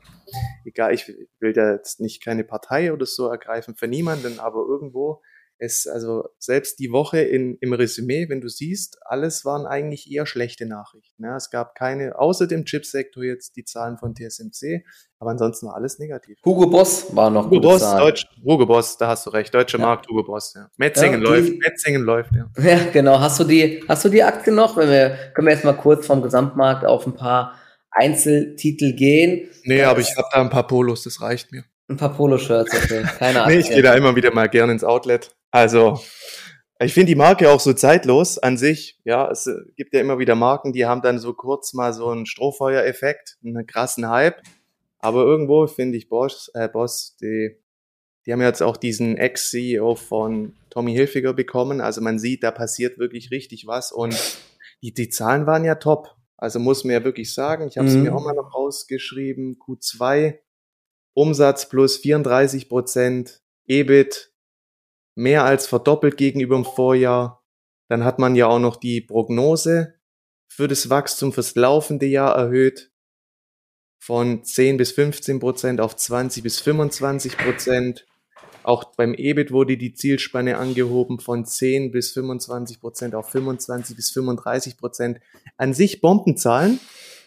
[0.66, 1.08] Egal, ich
[1.40, 5.22] will da jetzt nicht keine Partei oder so ergreifen für niemanden, aber irgendwo
[5.60, 10.26] es, also selbst die Woche in, im Resümee, wenn du siehst, alles waren eigentlich eher
[10.26, 11.24] schlechte Nachrichten.
[11.24, 14.84] Ja, es gab keine, außer dem Chipsektor jetzt die Zahlen von TSMC,
[15.20, 16.38] aber ansonsten war alles negativ.
[16.46, 19.54] Hugo Boss war noch Hugo Boss, Deutsch, Hugo Boss, da hast du recht.
[19.54, 19.86] Deutscher ja.
[19.86, 20.70] Markt, Hugo Boss, ja.
[20.78, 22.50] Metzingen ja, läuft, Metzingen läuft, ja.
[22.64, 23.20] Ja, genau.
[23.20, 24.78] Hast du die, hast du die Akte noch?
[24.78, 27.56] Wenn wir, können wir jetzt mal kurz vom Gesamtmarkt auf ein paar
[27.90, 29.50] Einzeltitel gehen.
[29.64, 31.64] Nee, aber ich habe da ein paar Polos, das reicht mir.
[31.90, 33.04] Ein paar Poloshirts, okay.
[33.18, 33.54] Keine Ahnung.
[33.54, 35.37] nee, ich gehe da immer wieder mal gern ins Outlet.
[35.52, 36.00] Also,
[36.80, 39.00] ich finde die Marke auch so zeitlos an sich.
[39.04, 42.26] Ja, es gibt ja immer wieder Marken, die haben dann so kurz mal so einen
[42.26, 44.42] Strohfeuereffekt, einen krassen Hype.
[45.00, 47.58] Aber irgendwo finde ich Boss, äh, Boss, die,
[48.26, 51.82] die haben jetzt auch diesen Ex-CEO von Tommy Hilfiger bekommen.
[51.82, 53.92] Also man sieht, da passiert wirklich richtig was.
[53.92, 54.16] Und
[54.82, 56.16] die, die Zahlen waren ja top.
[56.36, 58.04] Also muss man ja wirklich sagen, ich habe es mhm.
[58.04, 60.38] mir auch mal noch rausgeschrieben, Q2
[61.16, 64.32] Umsatz plus 34 Prozent, EBIT
[65.18, 67.44] mehr als verdoppelt gegenüber dem Vorjahr.
[67.90, 69.96] Dann hat man ja auch noch die Prognose
[70.48, 72.92] für das Wachstum fürs laufende Jahr erhöht
[74.00, 78.06] von 10 bis 15 Prozent auf 20 bis 25 Prozent.
[78.64, 84.12] Auch beim EBIT wurde die Zielspanne angehoben von 10 bis 25 Prozent auf 25 bis
[84.12, 85.20] 35 Prozent.
[85.58, 86.80] An sich Bombenzahlen.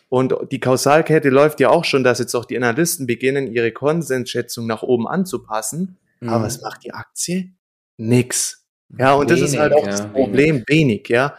[0.08, 4.66] Und die Kausalkette läuft ja auch schon, dass jetzt auch die Analysten beginnen, ihre Konsensschätzung
[4.66, 5.98] nach oben anzupassen.
[6.20, 6.28] Mhm.
[6.28, 7.52] Aber was macht die Aktie?
[8.00, 8.66] Nix.
[8.98, 10.68] Ja, und wenig, das ist halt auch ja, das Problem, wenig.
[10.68, 11.36] wenig, ja.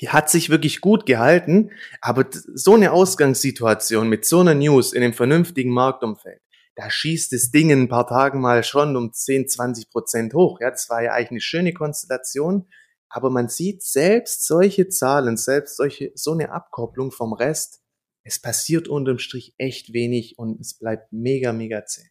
[0.00, 5.02] Die hat sich wirklich gut gehalten, aber so eine Ausgangssituation mit so einer News in
[5.02, 6.40] einem vernünftigen Marktumfeld,
[6.76, 10.60] da schießt das Ding in ein paar Tagen mal schon um 10, 20 Prozent hoch.
[10.60, 12.68] Ja, das war ja eigentlich eine schöne Konstellation.
[13.10, 17.82] Aber man sieht selbst solche Zahlen, selbst solche, so eine Abkopplung vom Rest,
[18.22, 22.08] es passiert unterm Strich echt wenig und es bleibt mega, mega zäh.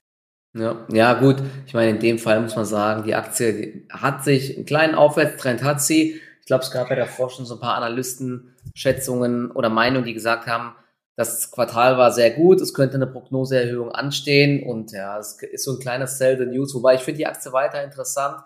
[0.53, 1.37] Ja, ja, gut.
[1.67, 5.63] Ich meine, in dem Fall muss man sagen, die Aktie hat sich, einen kleinen Aufwärtstrend
[5.63, 6.19] hat sie.
[6.39, 10.47] Ich glaube, es gab ja davor schon so ein paar Analystenschätzungen oder Meinungen, die gesagt
[10.47, 10.75] haben,
[11.15, 15.73] das Quartal war sehr gut, es könnte eine Prognoseerhöhung anstehen und ja, es ist so
[15.73, 18.41] ein kleines Sell the News, wobei ich finde die Aktie weiter interessant.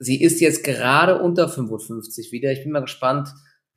[0.00, 2.50] Sie ist jetzt gerade unter 55 wieder.
[2.52, 3.28] Ich bin mal gespannt.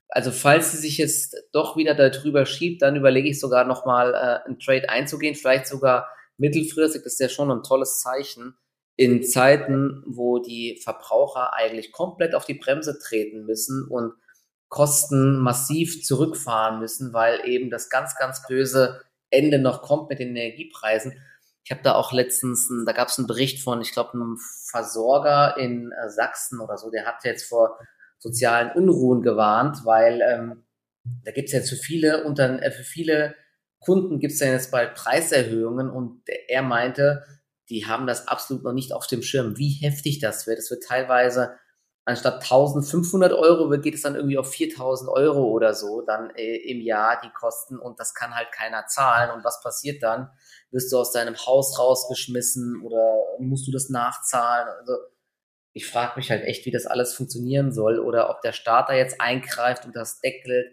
[0.10, 4.48] Also falls sie sich jetzt doch wieder darüber schiebt, dann überlege ich sogar nochmal äh,
[4.48, 7.04] einen Trade einzugehen, vielleicht sogar mittelfristig.
[7.04, 8.56] Ist ja schon ein tolles Zeichen
[8.96, 14.14] in Zeiten, wo die Verbraucher eigentlich komplett auf die Bremse treten müssen und
[14.70, 20.36] Kosten massiv zurückfahren müssen, weil eben das ganz, ganz böse Ende noch kommt mit den
[20.36, 21.14] Energiepreisen.
[21.64, 24.38] Ich habe da auch letztens, da gab es einen Bericht von, ich glaube, einem
[24.70, 27.78] Versorger in äh, Sachsen oder so, der hat jetzt vor
[28.18, 30.64] sozialen Unruhen gewarnt, weil ähm,
[31.24, 33.36] da gibt es jetzt für viele unter, äh, für viele
[33.82, 37.26] Kunden gibt es ja jetzt bald Preiserhöhungen und er meinte,
[37.70, 40.60] die haben das absolut noch nicht auf dem Schirm, wie heftig das wird.
[40.60, 41.58] Es wird teilweise
[42.06, 46.82] anstatt 1500 Euro geht es dann irgendwie auf 4000 Euro oder so dann äh, im
[46.82, 49.32] Jahr die Kosten und das kann halt keiner zahlen.
[49.32, 50.30] Und was passiert dann?
[50.72, 54.68] Wirst du aus deinem Haus rausgeschmissen oder musst du das nachzahlen?
[54.80, 54.94] Also
[55.74, 58.94] ich frage mich halt echt, wie das alles funktionieren soll oder ob der Staat da
[58.94, 60.68] jetzt eingreift und das deckelt.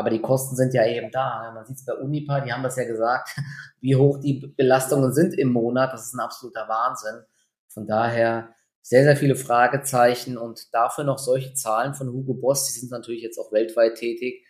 [0.00, 1.52] Aber die Kosten sind ja eben da.
[1.54, 3.36] Man sieht es bei Unipa, die haben das ja gesagt,
[3.82, 5.92] wie hoch die Belastungen sind im Monat.
[5.92, 7.22] Das ist ein absoluter Wahnsinn.
[7.68, 12.72] Von daher sehr, sehr viele Fragezeichen und dafür noch solche Zahlen von Hugo Boss, die
[12.72, 14.42] sind natürlich jetzt auch weltweit tätig,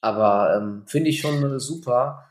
[0.00, 2.24] aber ähm, finde ich schon super.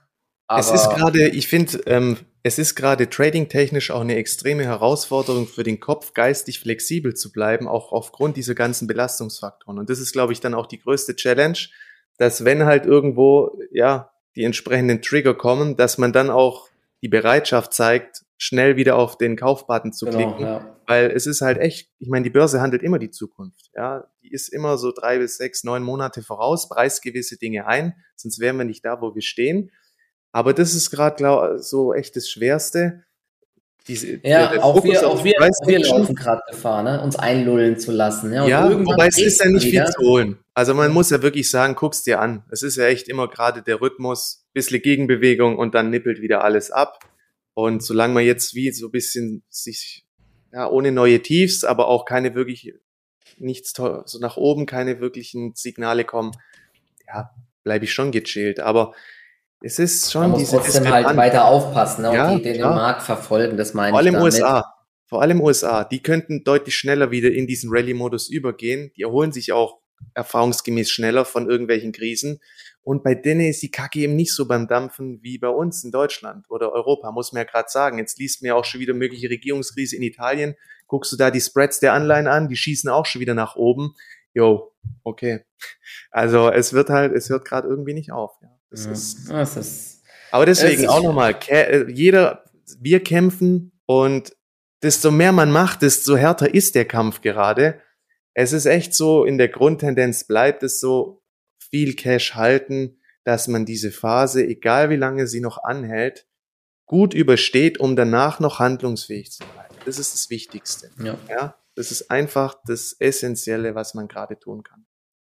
[0.48, 5.48] Aber es ist gerade, ich finde, ähm, es ist gerade trading-technisch auch eine extreme Herausforderung
[5.48, 9.80] für den Kopf, geistig flexibel zu bleiben, auch aufgrund dieser ganzen Belastungsfaktoren.
[9.80, 11.58] Und das ist, glaube ich, dann auch die größte Challenge,
[12.18, 16.70] dass wenn halt irgendwo, ja, die entsprechenden Trigger kommen, dass man dann auch
[17.02, 20.78] die Bereitschaft zeigt, schnell wieder auf den Kaufbutton zu genau, klicken, ja.
[20.86, 24.32] weil es ist halt echt, ich meine, die Börse handelt immer die Zukunft, ja, die
[24.32, 28.58] ist immer so drei bis sechs, neun Monate voraus, preist gewisse Dinge ein, sonst wären
[28.58, 29.72] wir nicht da, wo wir stehen.
[30.32, 33.04] Aber das ist gerade so echt das Schwerste.
[33.88, 35.34] Diese, ja, der, auch wir, auch wir,
[35.66, 37.02] wir laufen gerade Gefahr, ne?
[37.02, 38.34] uns einlullen zu lassen.
[38.34, 39.86] Ja, ja wobei es ist ja nicht wieder.
[39.86, 40.40] viel zu holen.
[40.54, 42.44] Also man muss ja wirklich sagen, guck's dir an.
[42.52, 46.70] Es ist ja echt immer gerade der Rhythmus, bisschen Gegenbewegung und dann nippelt wieder alles
[46.70, 47.00] ab.
[47.54, 50.06] Und solange man jetzt wie so ein bisschen sich,
[50.52, 52.74] ja, ohne neue Tiefs, aber auch keine wirklich
[53.38, 56.32] nichts so nach oben keine wirklichen Signale kommen,
[57.08, 57.32] ja,
[57.64, 58.60] bleibe ich schon gechillt.
[58.60, 58.94] Aber
[59.62, 62.76] es ist schon Man muss trotzdem halt weiter aufpassen ne, und Ja, die, den klar.
[62.76, 64.34] Markt verfolgen, das meine Vor ich allem damit.
[64.34, 64.74] USA.
[65.06, 65.84] Vor allem USA.
[65.84, 68.92] Die könnten deutlich schneller wieder in diesen Rallye-Modus übergehen.
[68.98, 69.80] Die erholen sich auch
[70.14, 72.40] erfahrungsgemäß schneller von irgendwelchen Krisen.
[72.84, 75.92] Und bei denen ist die Kacke eben nicht so beim Dampfen wie bei uns in
[75.92, 77.98] Deutschland oder Europa, muss man ja gerade sagen.
[77.98, 80.56] Jetzt liest man ja auch schon wieder mögliche Regierungskrise in Italien.
[80.88, 83.94] Guckst du da die Spreads der Anleihen an, die schießen auch schon wieder nach oben.
[84.34, 84.72] Jo,
[85.04, 85.44] okay.
[86.12, 88.38] Also es wird halt, es hört gerade irgendwie nicht auf.
[88.42, 88.57] Ja.
[88.70, 91.38] Das Ja, ist das ist aber deswegen Es- auch nochmal,
[91.88, 92.44] jeder,
[92.80, 94.36] wir kämpfen und
[94.84, 97.82] desto mehr man macht, desto härter ist der Kampf gerade.
[98.34, 101.24] Es ist echt so, in der Grundtendenz bleibt es so,
[101.70, 106.28] viel Cash halten, dass man diese Phase, egal wie lange sie noch anhält,
[106.86, 109.76] gut übersteht, um danach noch handlungsfähig zu bleiben.
[109.86, 110.92] Das ist das Wichtigste.
[111.04, 111.18] ja.
[111.30, 114.86] Ja, das ist einfach das Essentielle, was man gerade tun kann.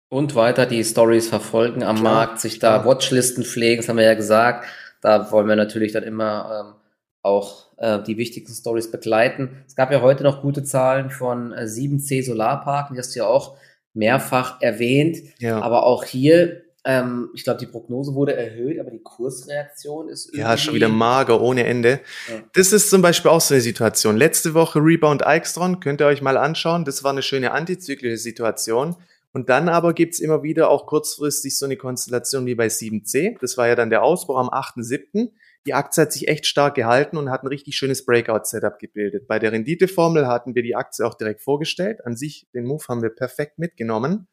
[0.09, 2.85] Und weiter die Stories verfolgen am Klar, Markt, sich da klar.
[2.85, 4.65] Watchlisten pflegen, das haben wir ja gesagt.
[5.01, 6.81] Da wollen wir natürlich dann immer ähm,
[7.21, 9.63] auch äh, die wichtigsten Stories begleiten.
[9.67, 13.27] Es gab ja heute noch gute Zahlen von äh, 7C Solarparken, die hast du ja
[13.27, 13.57] auch
[13.93, 15.17] mehrfach erwähnt.
[15.39, 15.59] Ja.
[15.61, 20.41] Aber auch hier, ähm, ich glaube, die Prognose wurde erhöht, aber die Kursreaktion ist irgendwie.
[20.41, 21.99] Ja, schon wieder mager ohne Ende.
[22.29, 22.43] Ja.
[22.53, 24.17] Das ist zum Beispiel auch so eine Situation.
[24.17, 26.85] Letzte Woche Rebound Eichstron, könnt ihr euch mal anschauen.
[26.85, 28.95] Das war eine schöne antizyklische Situation.
[29.35, 33.37] Und dann aber gibt's immer wieder auch kurzfristig so eine Konstellation wie bei 7C.
[33.41, 35.33] Das war ja dann der Ausbruch am 8.7.
[35.67, 39.27] Die Aktie hat sich echt stark gehalten und hat ein richtig schönes Breakout-Setup gebildet.
[39.27, 42.05] Bei der Renditeformel hatten wir die Aktie auch direkt vorgestellt.
[42.05, 44.29] An sich, den Move haben wir perfekt mitgenommen.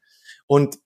[0.47, 0.79] Und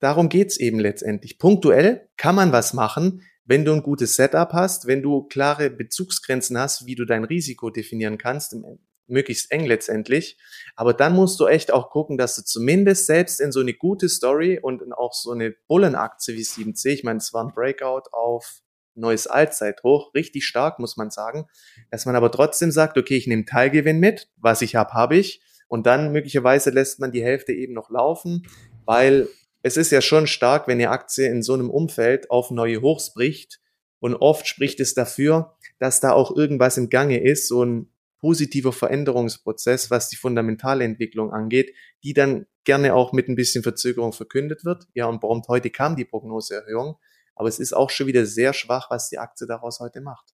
[0.00, 1.38] darum geht's eben letztendlich.
[1.38, 6.58] Punktuell kann man was machen, wenn du ein gutes Setup hast, wenn du klare Bezugsgrenzen
[6.58, 8.80] hast, wie du dein Risiko definieren kannst, im-
[9.12, 10.38] möglichst eng letztendlich.
[10.74, 14.08] Aber dann musst du echt auch gucken, dass du zumindest selbst in so eine gute
[14.08, 18.10] Story und in auch so eine Bullenaktie wie 7C, ich meine, es war ein Breakout
[18.12, 18.62] auf
[18.94, 21.46] neues Allzeithoch, richtig stark, muss man sagen,
[21.90, 25.42] dass man aber trotzdem sagt, okay, ich nehme Teilgewinn mit, was ich habe, habe ich.
[25.68, 28.46] Und dann möglicherweise lässt man die Hälfte eben noch laufen,
[28.84, 29.28] weil
[29.62, 33.14] es ist ja schon stark, wenn die Aktie in so einem Umfeld auf neue Hochs
[33.14, 33.60] bricht.
[34.00, 37.91] Und oft spricht es dafür, dass da auch irgendwas im Gange ist, so ein
[38.22, 44.12] positiver Veränderungsprozess, was die fundamentale Entwicklung angeht, die dann gerne auch mit ein bisschen Verzögerung
[44.12, 44.86] verkündet wird.
[44.94, 46.96] Ja, und prompt heute kam die Prognoseerhöhung.
[47.34, 50.34] Aber es ist auch schon wieder sehr schwach, was die Aktie daraus heute macht.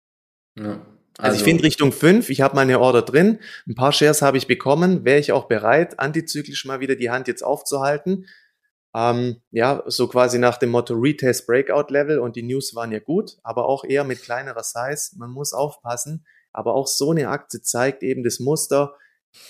[0.58, 0.80] Ja.
[1.18, 4.48] Also, ich finde Richtung 5, ich habe meine Order drin, ein paar Shares habe ich
[4.48, 8.26] bekommen, wäre ich auch bereit, antizyklisch mal wieder die Hand jetzt aufzuhalten.
[8.96, 12.98] Ähm, ja, so quasi nach dem Motto Retest Breakout Level und die News waren ja
[12.98, 15.16] gut, aber auch eher mit kleinerer Size.
[15.18, 18.96] Man muss aufpassen, aber auch so eine Aktie zeigt eben das Muster.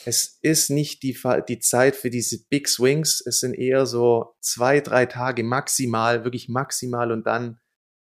[0.05, 1.17] Es ist nicht die,
[1.49, 3.23] die Zeit für diese Big Swings.
[3.25, 7.61] Es sind eher so zwei, drei Tage maximal, wirklich maximal und dann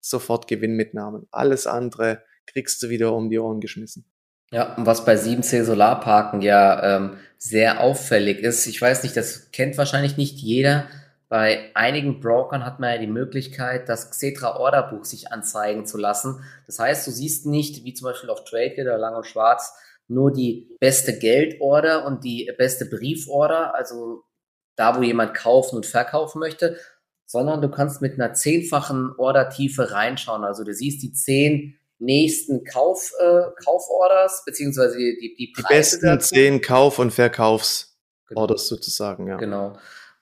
[0.01, 1.27] sofort Gewinnmitnahmen.
[1.31, 4.05] Alles andere kriegst du wieder um die Ohren geschmissen.
[4.51, 9.51] Ja, und was bei 7C Solarparken ja ähm, sehr auffällig ist, ich weiß nicht, das
[9.51, 10.87] kennt wahrscheinlich nicht jeder.
[11.29, 16.43] Bei einigen Brokern hat man ja die Möglichkeit, das Xetra Orderbuch sich anzeigen zu lassen.
[16.65, 19.71] Das heißt, du siehst nicht, wie zum Beispiel auf TradeGate oder Lang und Schwarz,
[20.07, 24.23] nur die beste Geldorder und die beste Brieforder, also
[24.75, 26.77] da, wo jemand kaufen und verkaufen möchte,
[27.27, 30.43] sondern du kannst mit einer zehnfachen Ordertiefe reinschauen.
[30.43, 36.05] Also du siehst die zehn nächsten Kauf, äh, Kauforders, beziehungsweise die, die, Die Preise besten
[36.07, 36.33] dazu.
[36.33, 37.95] zehn Kauf- und Verkaufsorders
[38.29, 38.57] Genau.
[38.57, 39.37] sozusagen, ja.
[39.37, 39.77] Genau.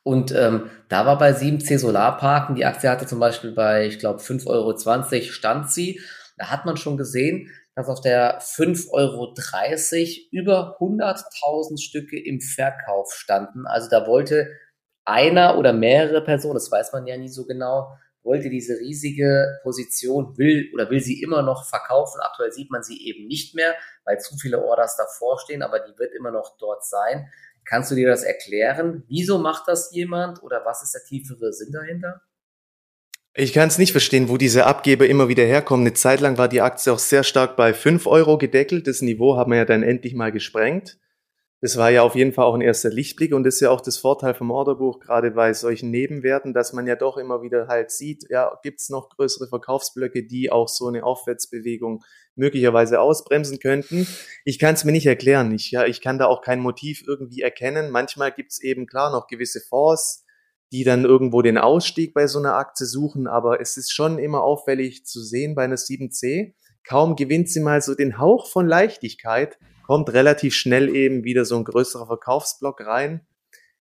[0.07, 4.21] Und ähm, da war bei 7C Solarparken, die Aktie hatte zum Beispiel bei, ich glaube,
[4.21, 5.99] 5,20 Euro stand sie.
[6.37, 9.33] Da hat man schon gesehen, dass auf der 5,30 Euro
[10.31, 13.67] über 100.000 Stücke im Verkauf standen.
[13.67, 14.47] Also da wollte
[15.03, 17.89] einer oder mehrere Personen, das weiß man ja nie so genau,
[18.23, 22.21] wollte diese riesige Position, will oder will sie immer noch verkaufen.
[22.21, 25.99] Aktuell sieht man sie eben nicht mehr, weil zu viele Orders davor stehen, aber die
[25.99, 27.29] wird immer noch dort sein.
[27.67, 29.03] Kannst du dir das erklären?
[29.07, 32.21] Wieso macht das jemand oder was ist der tiefere Sinn dahinter?
[33.33, 35.85] Ich kann es nicht verstehen, wo diese Abgeber immer wieder herkommen.
[35.85, 38.87] Eine Zeit lang war die Aktie auch sehr stark bei 5 Euro gedeckelt.
[38.87, 40.97] Das Niveau haben wir ja dann endlich mal gesprengt.
[41.59, 43.81] Das war ja auf jeden Fall auch ein erster Lichtblick und das ist ja auch
[43.81, 47.89] das Vorteil vom Orderbuch, gerade bei solchen Nebenwerten, dass man ja doch immer wieder halt
[47.89, 52.03] sieht, ja, gibt's noch größere Verkaufsblöcke, die auch so eine Aufwärtsbewegung
[52.35, 54.07] möglicherweise ausbremsen könnten.
[54.45, 55.51] Ich kann es mir nicht erklären.
[55.51, 57.89] Ich, ja, ich kann da auch kein Motiv irgendwie erkennen.
[57.89, 60.23] Manchmal gibt's eben klar noch gewisse Fonds,
[60.71, 64.43] die dann irgendwo den Ausstieg bei so einer Aktie suchen, aber es ist schon immer
[64.43, 66.53] auffällig zu sehen bei einer 7C.
[66.83, 71.55] Kaum gewinnt sie mal so den Hauch von Leichtigkeit, kommt relativ schnell eben wieder so
[71.55, 73.21] ein größerer Verkaufsblock rein.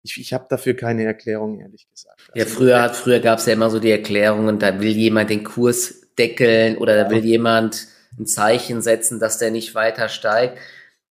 [0.03, 2.21] ich, ich habe dafür keine Erklärung, ehrlich gesagt.
[2.31, 5.43] Also ja, früher, früher gab es ja immer so die Erklärungen, da will jemand den
[5.43, 7.87] Kurs deckeln oder da will jemand
[8.17, 10.59] ein Zeichen setzen, dass der nicht weiter steigt.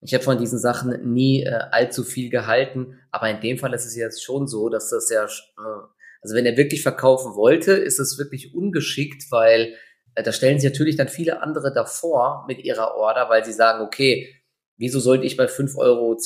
[0.02, 3.86] Ich habe von diesen Sachen nie äh, allzu viel gehalten, aber in dem Fall ist
[3.86, 5.82] es jetzt schon so, dass das ja, äh,
[6.22, 9.74] also wenn er wirklich verkaufen wollte, ist es wirklich ungeschickt, weil
[10.14, 13.84] äh, da stellen sich natürlich dann viele andere davor mit ihrer Order, weil sie sagen,
[13.84, 14.32] okay,
[14.78, 16.18] wieso sollte ich bei 5,32 Euro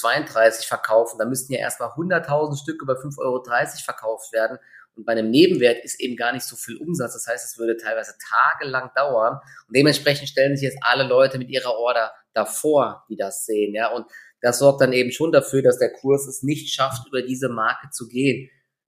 [0.67, 1.17] verkaufen?
[1.17, 3.43] Da müssten ja erstmal 100.000 Stücke bei 5,30 Euro
[3.83, 4.57] verkauft werden.
[4.95, 7.13] Und bei einem Nebenwert ist eben gar nicht so viel Umsatz.
[7.13, 9.39] Das heißt, es würde teilweise tagelang dauern.
[9.67, 13.73] Und dementsprechend stellen sich jetzt alle Leute mit ihrer Order davor, die das sehen.
[13.73, 14.05] Ja, und
[14.41, 17.89] das sorgt dann eben schon dafür, dass der Kurs es nicht schafft, über diese Marke
[17.91, 18.49] zu gehen.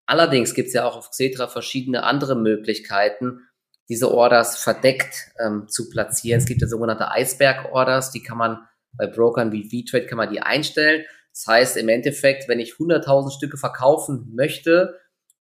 [0.07, 3.41] Allerdings gibt es ja auch auf Xetra verschiedene andere Möglichkeiten,
[3.89, 6.39] diese Orders verdeckt ähm, zu platzieren.
[6.39, 8.69] Es gibt ja sogenannte Eisberg-Orders, die kann man
[8.99, 11.05] bei Brokern wie V-Trade kann man die einstellen.
[11.33, 14.99] Das heißt im Endeffekt, wenn ich 100.000 Stücke verkaufen möchte,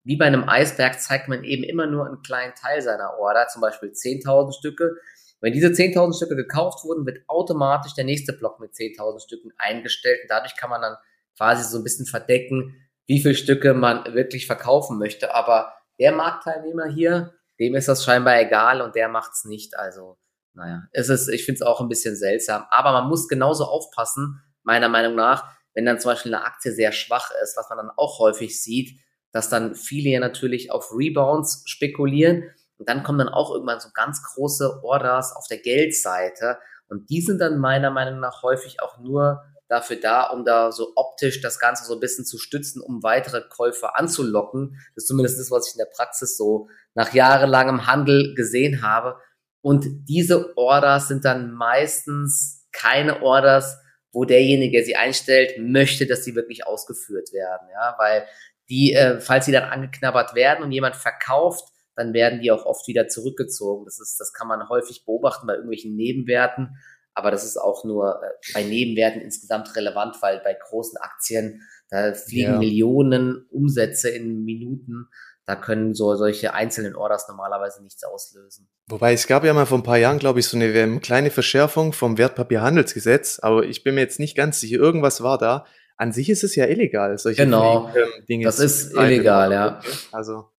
[0.05, 3.61] wie bei einem Eisberg zeigt man eben immer nur einen kleinen Teil seiner Order, zum
[3.61, 4.97] Beispiel 10.000 Stücke.
[5.41, 10.21] Wenn diese 10.000 Stücke gekauft wurden, wird automatisch der nächste Block mit 10.000 Stücken eingestellt.
[10.23, 10.97] Und dadurch kann man dann
[11.37, 12.77] quasi so ein bisschen verdecken,
[13.07, 15.35] wie viele Stücke man wirklich verkaufen möchte.
[15.35, 19.77] Aber der Marktteilnehmer hier, dem ist das scheinbar egal und der macht's nicht.
[19.77, 20.17] Also,
[20.55, 22.65] naja, es ist, ich finde es auch ein bisschen seltsam.
[22.71, 26.93] Aber man muss genauso aufpassen, meiner Meinung nach, wenn dann zum Beispiel eine Aktie sehr
[26.93, 29.01] schwach ist, was man dann auch häufig sieht,
[29.33, 32.45] dass dann viele ja natürlich auf Rebounds spekulieren.
[32.77, 36.59] Und dann kommen dann auch irgendwann so ganz große Orders auf der Geldseite.
[36.89, 40.93] Und die sind dann meiner Meinung nach häufig auch nur dafür da, um da so
[40.97, 44.77] optisch das Ganze so ein bisschen zu stützen, um weitere Käufer anzulocken.
[44.95, 49.17] Das ist zumindest das, was ich in der Praxis so nach jahrelangem Handel gesehen habe.
[49.63, 53.79] Und diese Orders sind dann meistens keine Orders,
[54.13, 57.69] wo derjenige, der sie einstellt, möchte, dass sie wirklich ausgeführt werden.
[57.73, 58.27] Ja, weil
[58.69, 62.89] die, äh, falls sie dann angeknabbert werden und jemand verkauft, dann werden die auch oft
[62.89, 63.85] wieder zurückgezogen.
[63.85, 66.77] Das ist, das kann man häufig beobachten bei irgendwelchen Nebenwerten.
[67.15, 72.15] Aber das ist auch nur äh, bei Nebenwerten insgesamt relevant, weil bei großen Aktien, da
[72.15, 72.59] fliegen ja.
[72.59, 75.09] Millionen Umsätze in Minuten.
[75.45, 78.69] Da können so solche einzelnen Orders normalerweise nichts auslösen.
[78.89, 81.93] Wobei es gab ja mal vor ein paar Jahren, glaube ich, so eine kleine Verschärfung
[81.93, 85.67] vom Wertpapierhandelsgesetz, aber ich bin mir jetzt nicht ganz sicher, irgendwas war da.
[85.97, 87.93] An sich ist es ja illegal, solche genau,
[88.29, 88.45] Dinge.
[88.45, 89.81] Das ist illegal, ja.
[90.13, 90.53] Also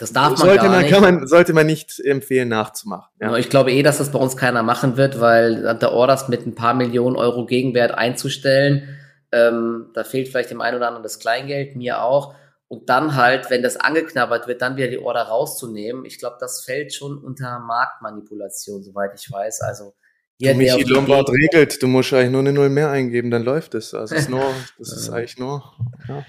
[0.00, 0.90] das darf man sollte gar man, nicht.
[0.90, 3.10] Kann man, sollte man nicht empfehlen, nachzumachen.
[3.20, 3.36] Ja.
[3.36, 6.54] Ich glaube eh, dass das bei uns keiner machen wird, weil der Orders mit ein
[6.54, 8.96] paar Millionen Euro Gegenwert einzustellen,
[9.30, 12.34] ähm, da fehlt vielleicht dem einen oder anderen das Kleingeld, mir auch.
[12.70, 16.04] Und dann halt, wenn das angeknabbert wird, dann wieder die Order rauszunehmen.
[16.04, 19.62] Ich glaube, das fällt schon unter Marktmanipulation, soweit ich weiß.
[19.62, 19.94] Also
[20.38, 23.92] hier Michi Lombard regelt, du musst eigentlich nur eine Null mehr eingeben, dann läuft es.
[23.92, 24.44] Also ist nur,
[24.78, 25.64] das ist eigentlich nur.
[26.08, 26.24] Ja.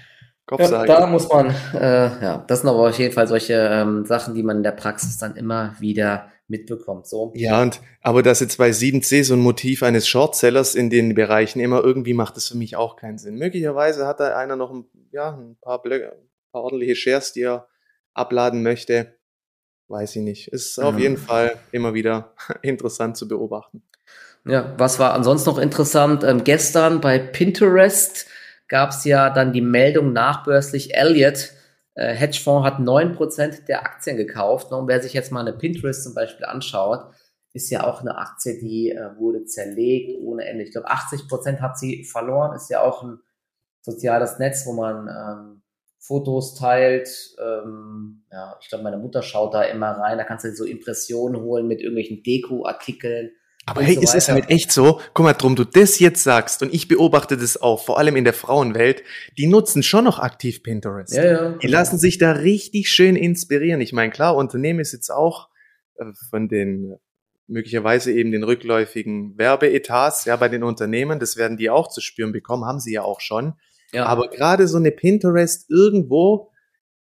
[0.58, 4.34] Ja, da muss man, äh, ja, das sind aber auf jeden Fall solche ähm, Sachen,
[4.34, 7.06] die man in der Praxis dann immer wieder mitbekommt.
[7.06, 7.32] So.
[7.36, 11.60] Ja, und aber dass jetzt bei 7C so ein Motiv eines Shortsellers in den Bereichen
[11.60, 13.36] immer irgendwie macht das für mich auch keinen Sinn.
[13.36, 16.18] Möglicherweise hat da einer noch ein, ja, ein paar Blöcke,
[16.52, 17.68] paar ordentliche Shares, die er
[18.14, 19.18] abladen möchte.
[19.88, 20.48] Weiß ich nicht.
[20.48, 23.82] Ist auf jeden Fall immer wieder interessant zu beobachten.
[24.44, 26.24] Ja, was war ansonsten noch interessant?
[26.24, 28.26] Ähm, gestern bei Pinterest
[28.68, 31.52] gab es ja dann die Meldung nachbörslich, Elliott,
[31.94, 34.72] äh, Hedgefonds hat neun Prozent der Aktien gekauft.
[34.72, 37.12] Und wer sich jetzt mal eine Pinterest zum Beispiel anschaut,
[37.52, 40.64] ist ja auch eine Aktie, die äh, wurde zerlegt ohne Ende.
[40.64, 42.56] Ich glaube, 80% hat sie verloren.
[42.56, 43.20] Ist ja auch ein
[43.82, 45.61] soziales Netz, wo man ähm,
[46.02, 47.08] Fotos teilt.
[47.40, 50.18] Ähm, ja, ich glaube, meine Mutter schaut da immer rein.
[50.18, 53.30] Da kannst du so Impressionen holen mit irgendwelchen Deko-Artikeln.
[53.66, 55.00] Aber hey, so ist es halt echt so?
[55.14, 58.24] Guck mal, drum du das jetzt sagst und ich beobachte das auch, vor allem in
[58.24, 59.04] der Frauenwelt,
[59.38, 61.14] die nutzen schon noch aktiv Pinterest.
[61.14, 61.50] Ja, ja.
[61.52, 63.80] Die lassen sich da richtig schön inspirieren.
[63.80, 65.48] Ich meine, klar, Unternehmen ist jetzt auch
[65.94, 66.96] äh, von den
[67.46, 72.32] möglicherweise eben den rückläufigen Werbeetats, ja, bei den Unternehmen, das werden die auch zu spüren
[72.32, 73.54] bekommen, haben sie ja auch schon.
[73.92, 74.06] Ja.
[74.06, 76.50] Aber gerade so eine Pinterest irgendwo,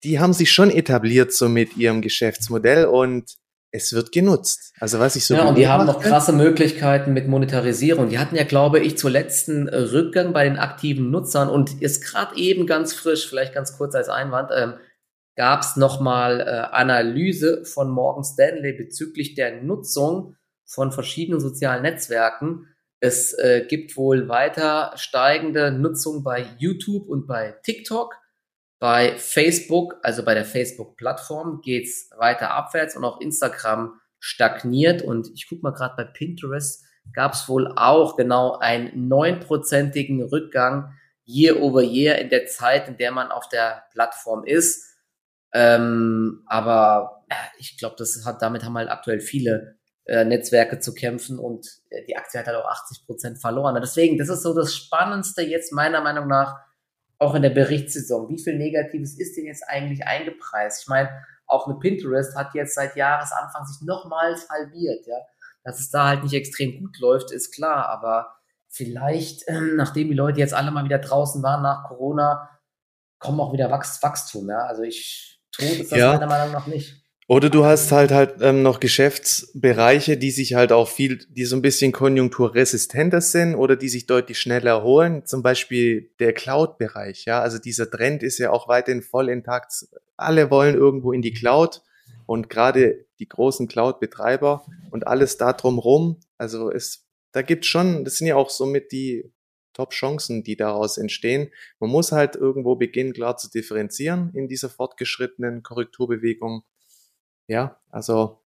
[0.03, 3.36] die haben sich schon etabliert so mit ihrem Geschäftsmodell und
[3.71, 4.73] es wird genutzt.
[4.79, 8.09] Also was ich so Ja, und die haben noch krasse Möglichkeiten mit Monetarisierung.
[8.09, 12.03] Die hatten ja, glaube ich, zur letzten äh, Rückgang bei den aktiven Nutzern und ist
[12.03, 14.75] gerade eben ganz frisch, vielleicht ganz kurz als Einwand, ähm,
[15.36, 22.67] gab es nochmal äh, Analyse von Morgan Stanley bezüglich der Nutzung von verschiedenen sozialen Netzwerken.
[23.04, 28.16] Es äh, gibt wohl weiter steigende Nutzung bei YouTube und bei TikTok.
[28.80, 35.01] Bei Facebook, also bei der Facebook-Plattform, geht's weiter abwärts und auch Instagram stagniert.
[35.01, 40.93] Und ich gucke mal gerade bei Pinterest, gab es wohl auch genau einen neunprozentigen Rückgang
[41.26, 44.95] year over year in der Zeit, in der man auf der Plattform ist.
[45.51, 49.76] Ähm, aber äh, ich glaube, das hat, damit haben halt aktuell viele
[50.06, 53.78] äh, Netzwerke zu kämpfen und äh, die Aktie hat halt auch 80 Prozent verloren.
[53.82, 56.60] Deswegen, das ist so das Spannendste jetzt meiner Meinung nach
[57.20, 58.28] auch in der Berichtssaison.
[58.30, 60.84] Wie viel Negatives ist denn jetzt eigentlich eingepreist?
[60.84, 61.10] Ich meine,
[61.45, 65.18] auch eine Pinterest hat jetzt seit Jahresanfang sich nochmals halbiert, ja.
[65.64, 68.36] Dass es da halt nicht extrem gut läuft, ist klar, aber
[68.68, 72.49] vielleicht, ähm, nachdem die Leute jetzt alle mal wieder draußen waren nach Corona,
[73.20, 74.66] kommen auch wieder Wachstum, ja.
[74.66, 76.14] Also ich tue das ja.
[76.14, 77.03] meiner Meinung nach nicht.
[77.34, 81.55] Oder du hast halt halt ähm, noch Geschäftsbereiche, die sich halt auch viel, die so
[81.55, 85.25] ein bisschen konjunkturresistenter sind oder die sich deutlich schneller erholen.
[85.25, 87.41] Zum Beispiel der Cloud-Bereich, ja.
[87.41, 89.88] Also dieser Trend ist ja auch weiterhin voll intakt.
[90.15, 91.81] Alle wollen irgendwo in die Cloud
[92.27, 96.19] und gerade die großen Cloud-Betreiber und alles da drumrum.
[96.38, 99.34] Also es, da gibt's schon, das sind ja auch somit die
[99.73, 101.49] Top-Chancen, die daraus entstehen.
[101.79, 106.63] Man muss halt irgendwo beginnen, klar zu differenzieren in dieser fortgeschrittenen Korrekturbewegung
[107.47, 108.39] ja, also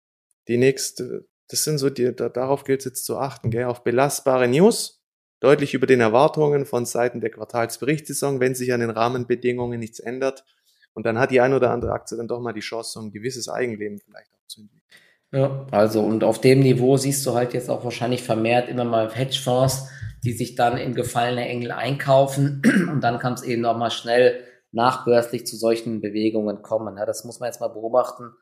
[0.47, 3.83] die nächste, das sind so die, da, darauf gilt es jetzt zu achten, gell, auf
[3.83, 5.03] belastbare News,
[5.39, 10.45] deutlich über den Erwartungen von Seiten der Quartalsberichtssaison, wenn sich an den Rahmenbedingungen nichts ändert.
[10.93, 13.11] Und dann hat die ein oder andere Aktie dann doch mal die Chance, so ein
[13.11, 14.81] gewisses Eigenleben vielleicht auch zu entwickeln.
[15.33, 19.13] Ja, also und auf dem Niveau siehst du halt jetzt auch wahrscheinlich vermehrt immer mal
[19.13, 19.89] Hedgefonds,
[20.23, 25.45] die sich dann in gefallene Engel einkaufen und dann kann es eben nochmal schnell nachbörslich
[25.45, 26.97] zu solchen Bewegungen kommen.
[26.97, 28.33] Ja, das muss man jetzt mal beobachten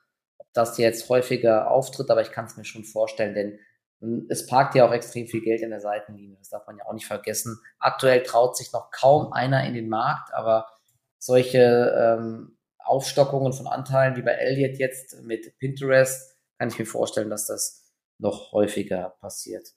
[0.53, 3.59] das jetzt häufiger auftritt, aber ich kann es mir schon vorstellen, denn
[3.99, 6.37] hm, es parkt ja auch extrem viel Geld in der Seitenlinie.
[6.37, 7.59] Das darf man ja auch nicht vergessen.
[7.79, 10.67] Aktuell traut sich noch kaum einer in den Markt, aber
[11.19, 17.29] solche ähm, Aufstockungen von Anteilen wie bei Elliott jetzt mit Pinterest, kann ich mir vorstellen,
[17.29, 19.69] dass das noch häufiger passiert.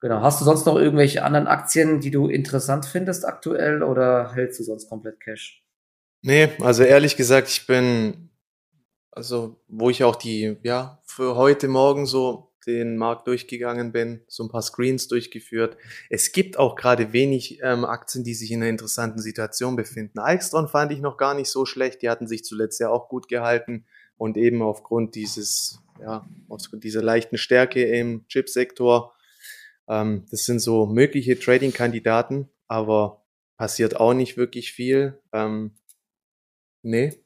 [0.00, 0.20] Genau.
[0.22, 4.64] Hast du sonst noch irgendwelche anderen Aktien, die du interessant findest aktuell oder hältst du
[4.64, 5.64] sonst komplett Cash?
[6.22, 8.27] Nee, also ehrlich gesagt, ich bin
[9.18, 14.44] also wo ich auch die, ja, für heute Morgen so den Markt durchgegangen bin, so
[14.44, 15.76] ein paar Screens durchgeführt.
[16.08, 20.20] Es gibt auch gerade wenig ähm, Aktien, die sich in einer interessanten Situation befinden.
[20.20, 23.26] Alstron fand ich noch gar nicht so schlecht, die hatten sich zuletzt ja auch gut
[23.26, 23.86] gehalten
[24.18, 29.14] und eben aufgrund dieses, ja, aufgrund dieser leichten Stärke im Chipsektor,
[29.88, 33.24] ähm, das sind so mögliche Trading-Kandidaten, aber
[33.56, 35.18] passiert auch nicht wirklich viel.
[35.32, 35.72] Ähm,
[36.82, 37.18] nee,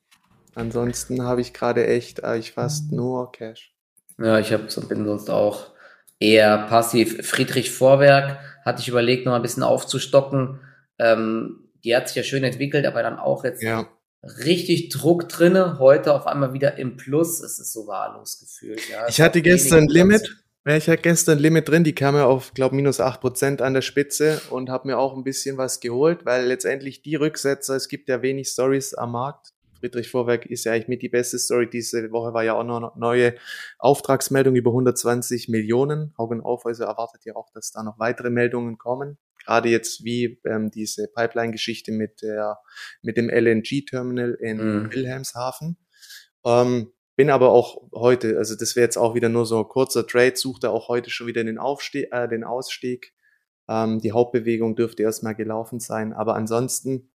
[0.54, 3.74] Ansonsten habe ich gerade echt eigentlich fast nur Cash.
[4.18, 5.72] Ja, ich hab, bin sonst auch
[6.18, 7.26] eher passiv.
[7.26, 10.60] Friedrich Vorwerk hatte ich überlegt, noch ein bisschen aufzustocken.
[10.98, 13.88] Ähm, die hat sich ja schön entwickelt, aber dann auch jetzt ja.
[14.22, 15.78] richtig Druck drinne.
[15.78, 17.40] Heute auf einmal wieder im Plus.
[17.40, 18.88] Es ist so wahllos gefühlt.
[18.88, 19.08] Ja.
[19.08, 20.36] Ich hatte gestern Limit.
[20.64, 23.74] Ja, ich hatte gestern Limit drin, die kam ja auf, glaube minus acht Prozent an
[23.74, 27.88] der Spitze und habe mir auch ein bisschen was geholt, weil letztendlich die Rücksetzer, es
[27.88, 31.68] gibt ja wenig Stories am Markt, Friedrich Vorwerk ist ja eigentlich mit die beste Story.
[31.68, 33.34] Diese Woche war ja auch noch eine neue
[33.78, 36.14] Auftragsmeldung über 120 Millionen.
[36.16, 39.18] Augen auf, also erwartet ja auch, dass da noch weitere Meldungen kommen.
[39.44, 42.58] Gerade jetzt wie ähm, diese Pipeline-Geschichte mit der
[43.02, 44.92] mit dem LNG-Terminal in mhm.
[44.92, 45.76] Wilhelmshaven.
[46.44, 50.06] Ähm, bin aber auch heute, also das wäre jetzt auch wieder nur so ein kurzer
[50.06, 53.14] Trade, suchte auch heute schon wieder den Aufstieg, äh, den Ausstieg.
[53.68, 57.11] Ähm, die Hauptbewegung dürfte erstmal gelaufen sein, aber ansonsten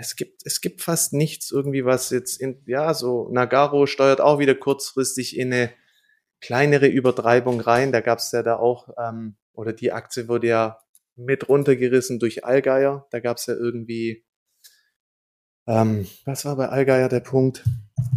[0.00, 4.38] es gibt, es gibt fast nichts irgendwie, was jetzt in, ja, so Nagaro steuert auch
[4.38, 5.70] wieder kurzfristig in eine
[6.40, 7.92] kleinere Übertreibung rein.
[7.92, 10.78] Da gab es ja da auch, ähm, oder die Aktie wurde ja
[11.16, 13.06] mit runtergerissen durch Allgeier.
[13.10, 14.24] Da gab es ja irgendwie,
[15.66, 17.62] ähm, was war bei Allgeier der Punkt?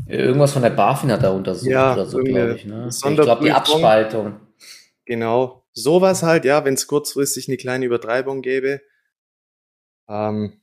[0.07, 2.65] Irgendwas von der BaFin hat da untersucht ja, oder so, glaube ich.
[2.65, 2.89] Ne?
[2.89, 4.39] Ich glaube, die Abspaltung.
[5.05, 5.65] Genau.
[5.73, 8.79] Sowas halt, ja, wenn es kurzfristig eine kleine Übertreibung gäbe.
[10.07, 10.62] Ähm,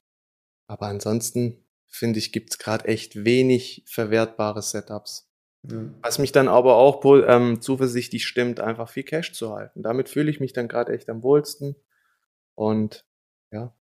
[0.70, 5.28] aber ansonsten finde ich, gibt es gerade echt wenig verwertbare Setups.
[5.64, 5.78] Ja.
[6.00, 9.82] Was mich dann aber auch ähm, zuversichtlich stimmt, einfach viel Cash zu halten.
[9.82, 11.74] Damit fühle ich mich dann gerade echt am wohlsten.
[12.54, 13.04] Und
[13.50, 13.74] ja.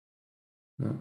[0.78, 0.94] ja.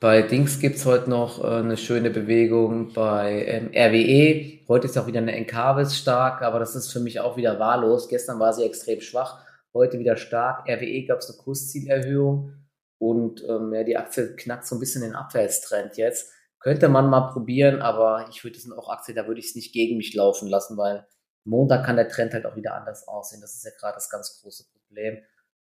[0.00, 4.66] Bei Dings gibt es heute noch äh, eine schöne Bewegung bei ähm, RWE.
[4.66, 8.08] Heute ist auch wieder eine Encarvis stark, aber das ist für mich auch wieder wahllos.
[8.08, 9.40] Gestern war sie extrem schwach,
[9.72, 10.68] heute wieder stark.
[10.68, 12.58] RWE gab es eine Kurszielerhöhung
[12.98, 16.32] und ähm, ja, die Aktie knackt so ein bisschen den Abwärtstrend jetzt.
[16.60, 19.72] Könnte man mal probieren, aber ich würde es auch Aktie, da würde ich es nicht
[19.72, 21.06] gegen mich laufen lassen, weil
[21.44, 23.40] Montag kann der Trend halt auch wieder anders aussehen.
[23.40, 25.18] Das ist ja gerade das ganz große Problem,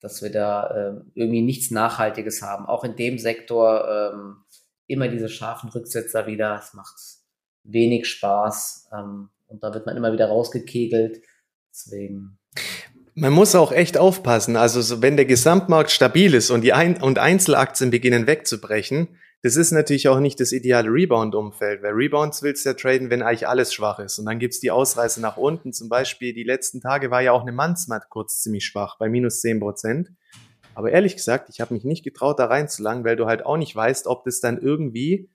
[0.01, 2.67] dass wir da ähm, irgendwie nichts Nachhaltiges haben.
[2.67, 4.45] Auch in dem Sektor ähm,
[4.87, 6.61] immer diese scharfen Rücksetzer wieder.
[6.63, 6.97] Es macht
[7.65, 11.23] wenig Spaß ähm, und da wird man immer wieder rausgekegelt.
[11.71, 12.39] Deswegen
[13.21, 14.55] Man muss auch echt aufpassen.
[14.55, 19.09] Also so, wenn der Gesamtmarkt stabil ist und die Ein und Einzelaktien beginnen wegzubrechen,
[19.43, 23.23] das ist natürlich auch nicht das ideale Rebound-Umfeld, weil Rebounds willst du ja traden, wenn
[23.23, 24.21] eigentlich alles schwach ist.
[24.21, 25.73] Und dann gibt's die Ausreißer nach unten.
[25.73, 29.41] Zum Beispiel die letzten Tage war ja auch eine Mannsmat kurz ziemlich schwach, bei minus
[29.41, 30.11] zehn Prozent.
[30.77, 33.75] Aber ehrlich gesagt, ich habe mich nicht getraut, da reinzulangen, weil du halt auch nicht
[33.75, 35.29] weißt, ob das dann irgendwie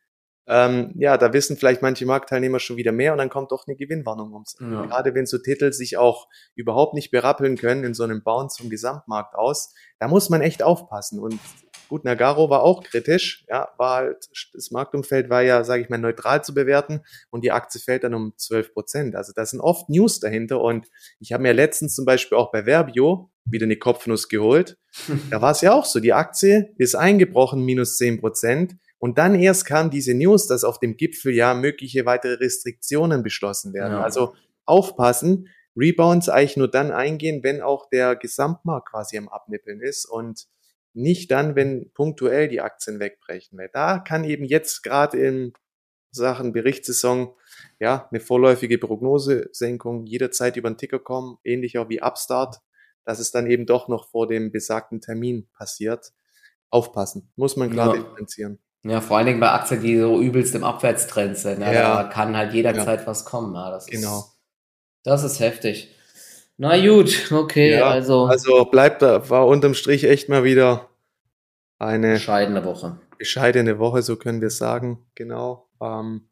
[0.48, 3.78] ähm, ja, da wissen vielleicht manche Marktteilnehmer schon wieder mehr und dann kommt doch eine
[3.78, 4.58] Gewinnwarnung ums.
[4.60, 4.86] Ja.
[4.86, 8.70] Gerade wenn so Titel sich auch überhaupt nicht berappeln können in so einem Bounce vom
[8.70, 11.20] Gesamtmarkt aus, da muss man echt aufpassen.
[11.20, 11.40] Und
[11.88, 15.98] gut, Nagaro war auch kritisch, ja, war halt, das Marktumfeld war ja, sage ich mal,
[15.98, 19.16] neutral zu bewerten und die Aktie fällt dann um 12 Prozent.
[19.16, 20.88] Also da sind oft News dahinter und
[21.20, 24.78] ich habe mir letztens zum Beispiel auch bei Verbio wieder eine Kopfnuss geholt.
[25.30, 29.36] Da war es ja auch so, die Aktie ist eingebrochen, minus 10 Prozent und dann
[29.36, 33.96] erst kam diese News, dass auf dem Gipfel ja mögliche weitere Restriktionen beschlossen werden.
[33.96, 34.02] Ja.
[34.02, 34.34] Also
[34.64, 40.48] aufpassen, Rebounds eigentlich nur dann eingehen, wenn auch der Gesamtmarkt quasi am Abnippeln ist und
[40.94, 43.58] nicht dann, wenn punktuell die Aktien wegbrechen.
[43.58, 45.52] Weil da kann eben jetzt gerade in
[46.12, 47.36] Sachen Berichtssaison
[47.82, 52.62] ja eine vorläufige Prognosesenkung jederzeit über den Ticker kommen, ähnlich auch wie Upstart,
[53.04, 56.14] dass es dann eben doch noch vor dem besagten Termin passiert.
[56.70, 58.02] Aufpassen, muss man klar ja.
[58.02, 58.60] differenzieren.
[58.84, 61.62] Ja, vor allen Dingen bei Aktien, die so übelst im Abwärtstrend sind.
[61.62, 62.04] Ja, ja.
[62.04, 63.08] Da kann halt jederzeit ja.
[63.08, 63.56] was kommen.
[63.56, 64.20] Ja, das genau.
[64.20, 64.38] Ist,
[65.04, 65.96] das ist heftig.
[66.58, 68.26] Na gut, okay, also.
[68.26, 70.90] Also bleibt da, war unterm Strich echt mal wieder
[71.80, 73.00] eine bescheidene Woche.
[73.18, 75.70] Bescheidene Woche, so können wir sagen, genau.
[75.82, 76.28] Ähm,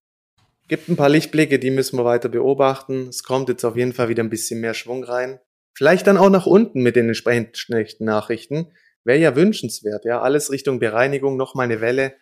[0.67, 3.07] gibt ein paar Lichtblicke, die müssen wir weiter beobachten.
[3.07, 5.39] Es kommt jetzt auf jeden Fall wieder ein bisschen mehr Schwung rein.
[5.73, 8.73] Vielleicht dann auch nach unten mit den entsprechend schlechten Nachrichten.
[9.03, 10.21] Wäre ja wünschenswert, ja.
[10.21, 12.13] Alles Richtung Bereinigung, nochmal eine Welle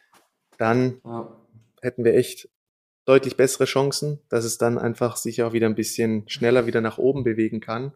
[0.60, 1.36] dann ja.
[1.82, 2.49] hätten wir echt
[3.05, 6.99] deutlich bessere Chancen, dass es dann einfach sich auch wieder ein bisschen schneller wieder nach
[6.99, 7.93] oben bewegen kann.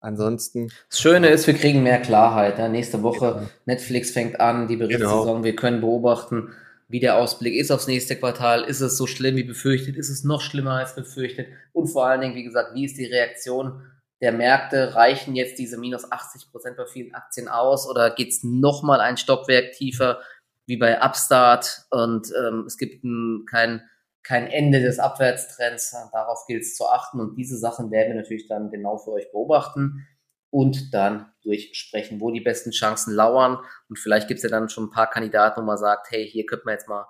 [0.00, 0.70] Ansonsten.
[0.90, 2.58] Das Schöne ist, wir kriegen mehr Klarheit.
[2.58, 2.68] Ja.
[2.68, 3.50] Nächste Woche genau.
[3.66, 5.26] Netflix fängt an, die Berichtssaison.
[5.26, 5.44] Genau.
[5.44, 6.52] Wir können beobachten,
[6.88, 8.62] wie der Ausblick ist aufs nächste Quartal.
[8.62, 9.96] Ist es so schlimm wie befürchtet?
[9.96, 11.48] Ist es noch schlimmer als befürchtet?
[11.72, 13.82] Und vor allen Dingen, wie gesagt, wie ist die Reaktion
[14.20, 14.94] der Märkte?
[14.94, 19.16] Reichen jetzt diese minus 80 Prozent bei vielen Aktien aus oder geht es nochmal ein
[19.16, 20.20] Stockwerk tiefer?
[20.68, 23.82] Wie bei Upstart und ähm, es gibt ein, kein,
[24.22, 25.96] kein Ende des Abwärtstrends.
[26.12, 29.32] Darauf gilt es zu achten und diese Sachen werden wir natürlich dann genau für euch
[29.32, 30.06] beobachten
[30.50, 33.58] und dann durchsprechen, wo die besten Chancen lauern.
[33.88, 36.44] Und vielleicht gibt es ja dann schon ein paar Kandidaten, wo man sagt, hey, hier
[36.44, 37.06] könnte man jetzt mal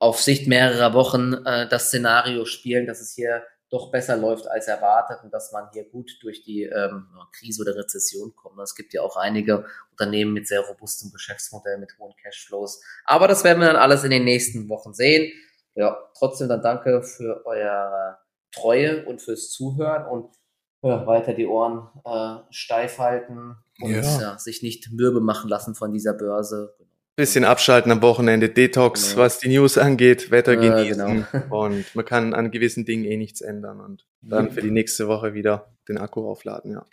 [0.00, 4.66] auf Sicht mehrerer Wochen äh, das Szenario spielen, dass es hier doch besser läuft als
[4.66, 8.58] erwartet und dass man hier gut durch die ähm, Krise oder Rezession kommt.
[8.60, 12.82] Es gibt ja auch einige Unternehmen mit sehr robustem Geschäftsmodell, mit hohen Cashflows.
[13.04, 15.32] Aber das werden wir dann alles in den nächsten Wochen sehen.
[15.74, 18.18] Ja, trotzdem dann danke für eure
[18.52, 20.34] Treue und fürs Zuhören und
[20.82, 24.20] ja, weiter die Ohren äh, steif halten und ja.
[24.20, 26.76] Ja, sich nicht mürbe machen lassen von dieser Börse.
[27.18, 29.22] Bisschen abschalten am Wochenende, Detox, genau.
[29.22, 31.26] was die News angeht, Wetter ja, genießen.
[31.32, 31.64] Genau.
[31.64, 35.34] und man kann an gewissen Dingen eh nichts ändern und dann für die nächste Woche
[35.34, 36.86] wieder den Akku aufladen, ja.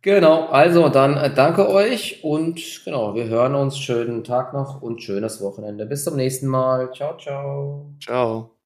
[0.00, 3.76] Genau, also dann äh, danke euch und genau, wir hören uns.
[3.76, 5.84] Schönen Tag noch und schönes Wochenende.
[5.84, 6.92] Bis zum nächsten Mal.
[6.92, 7.92] Ciao, ciao.
[8.00, 8.61] Ciao.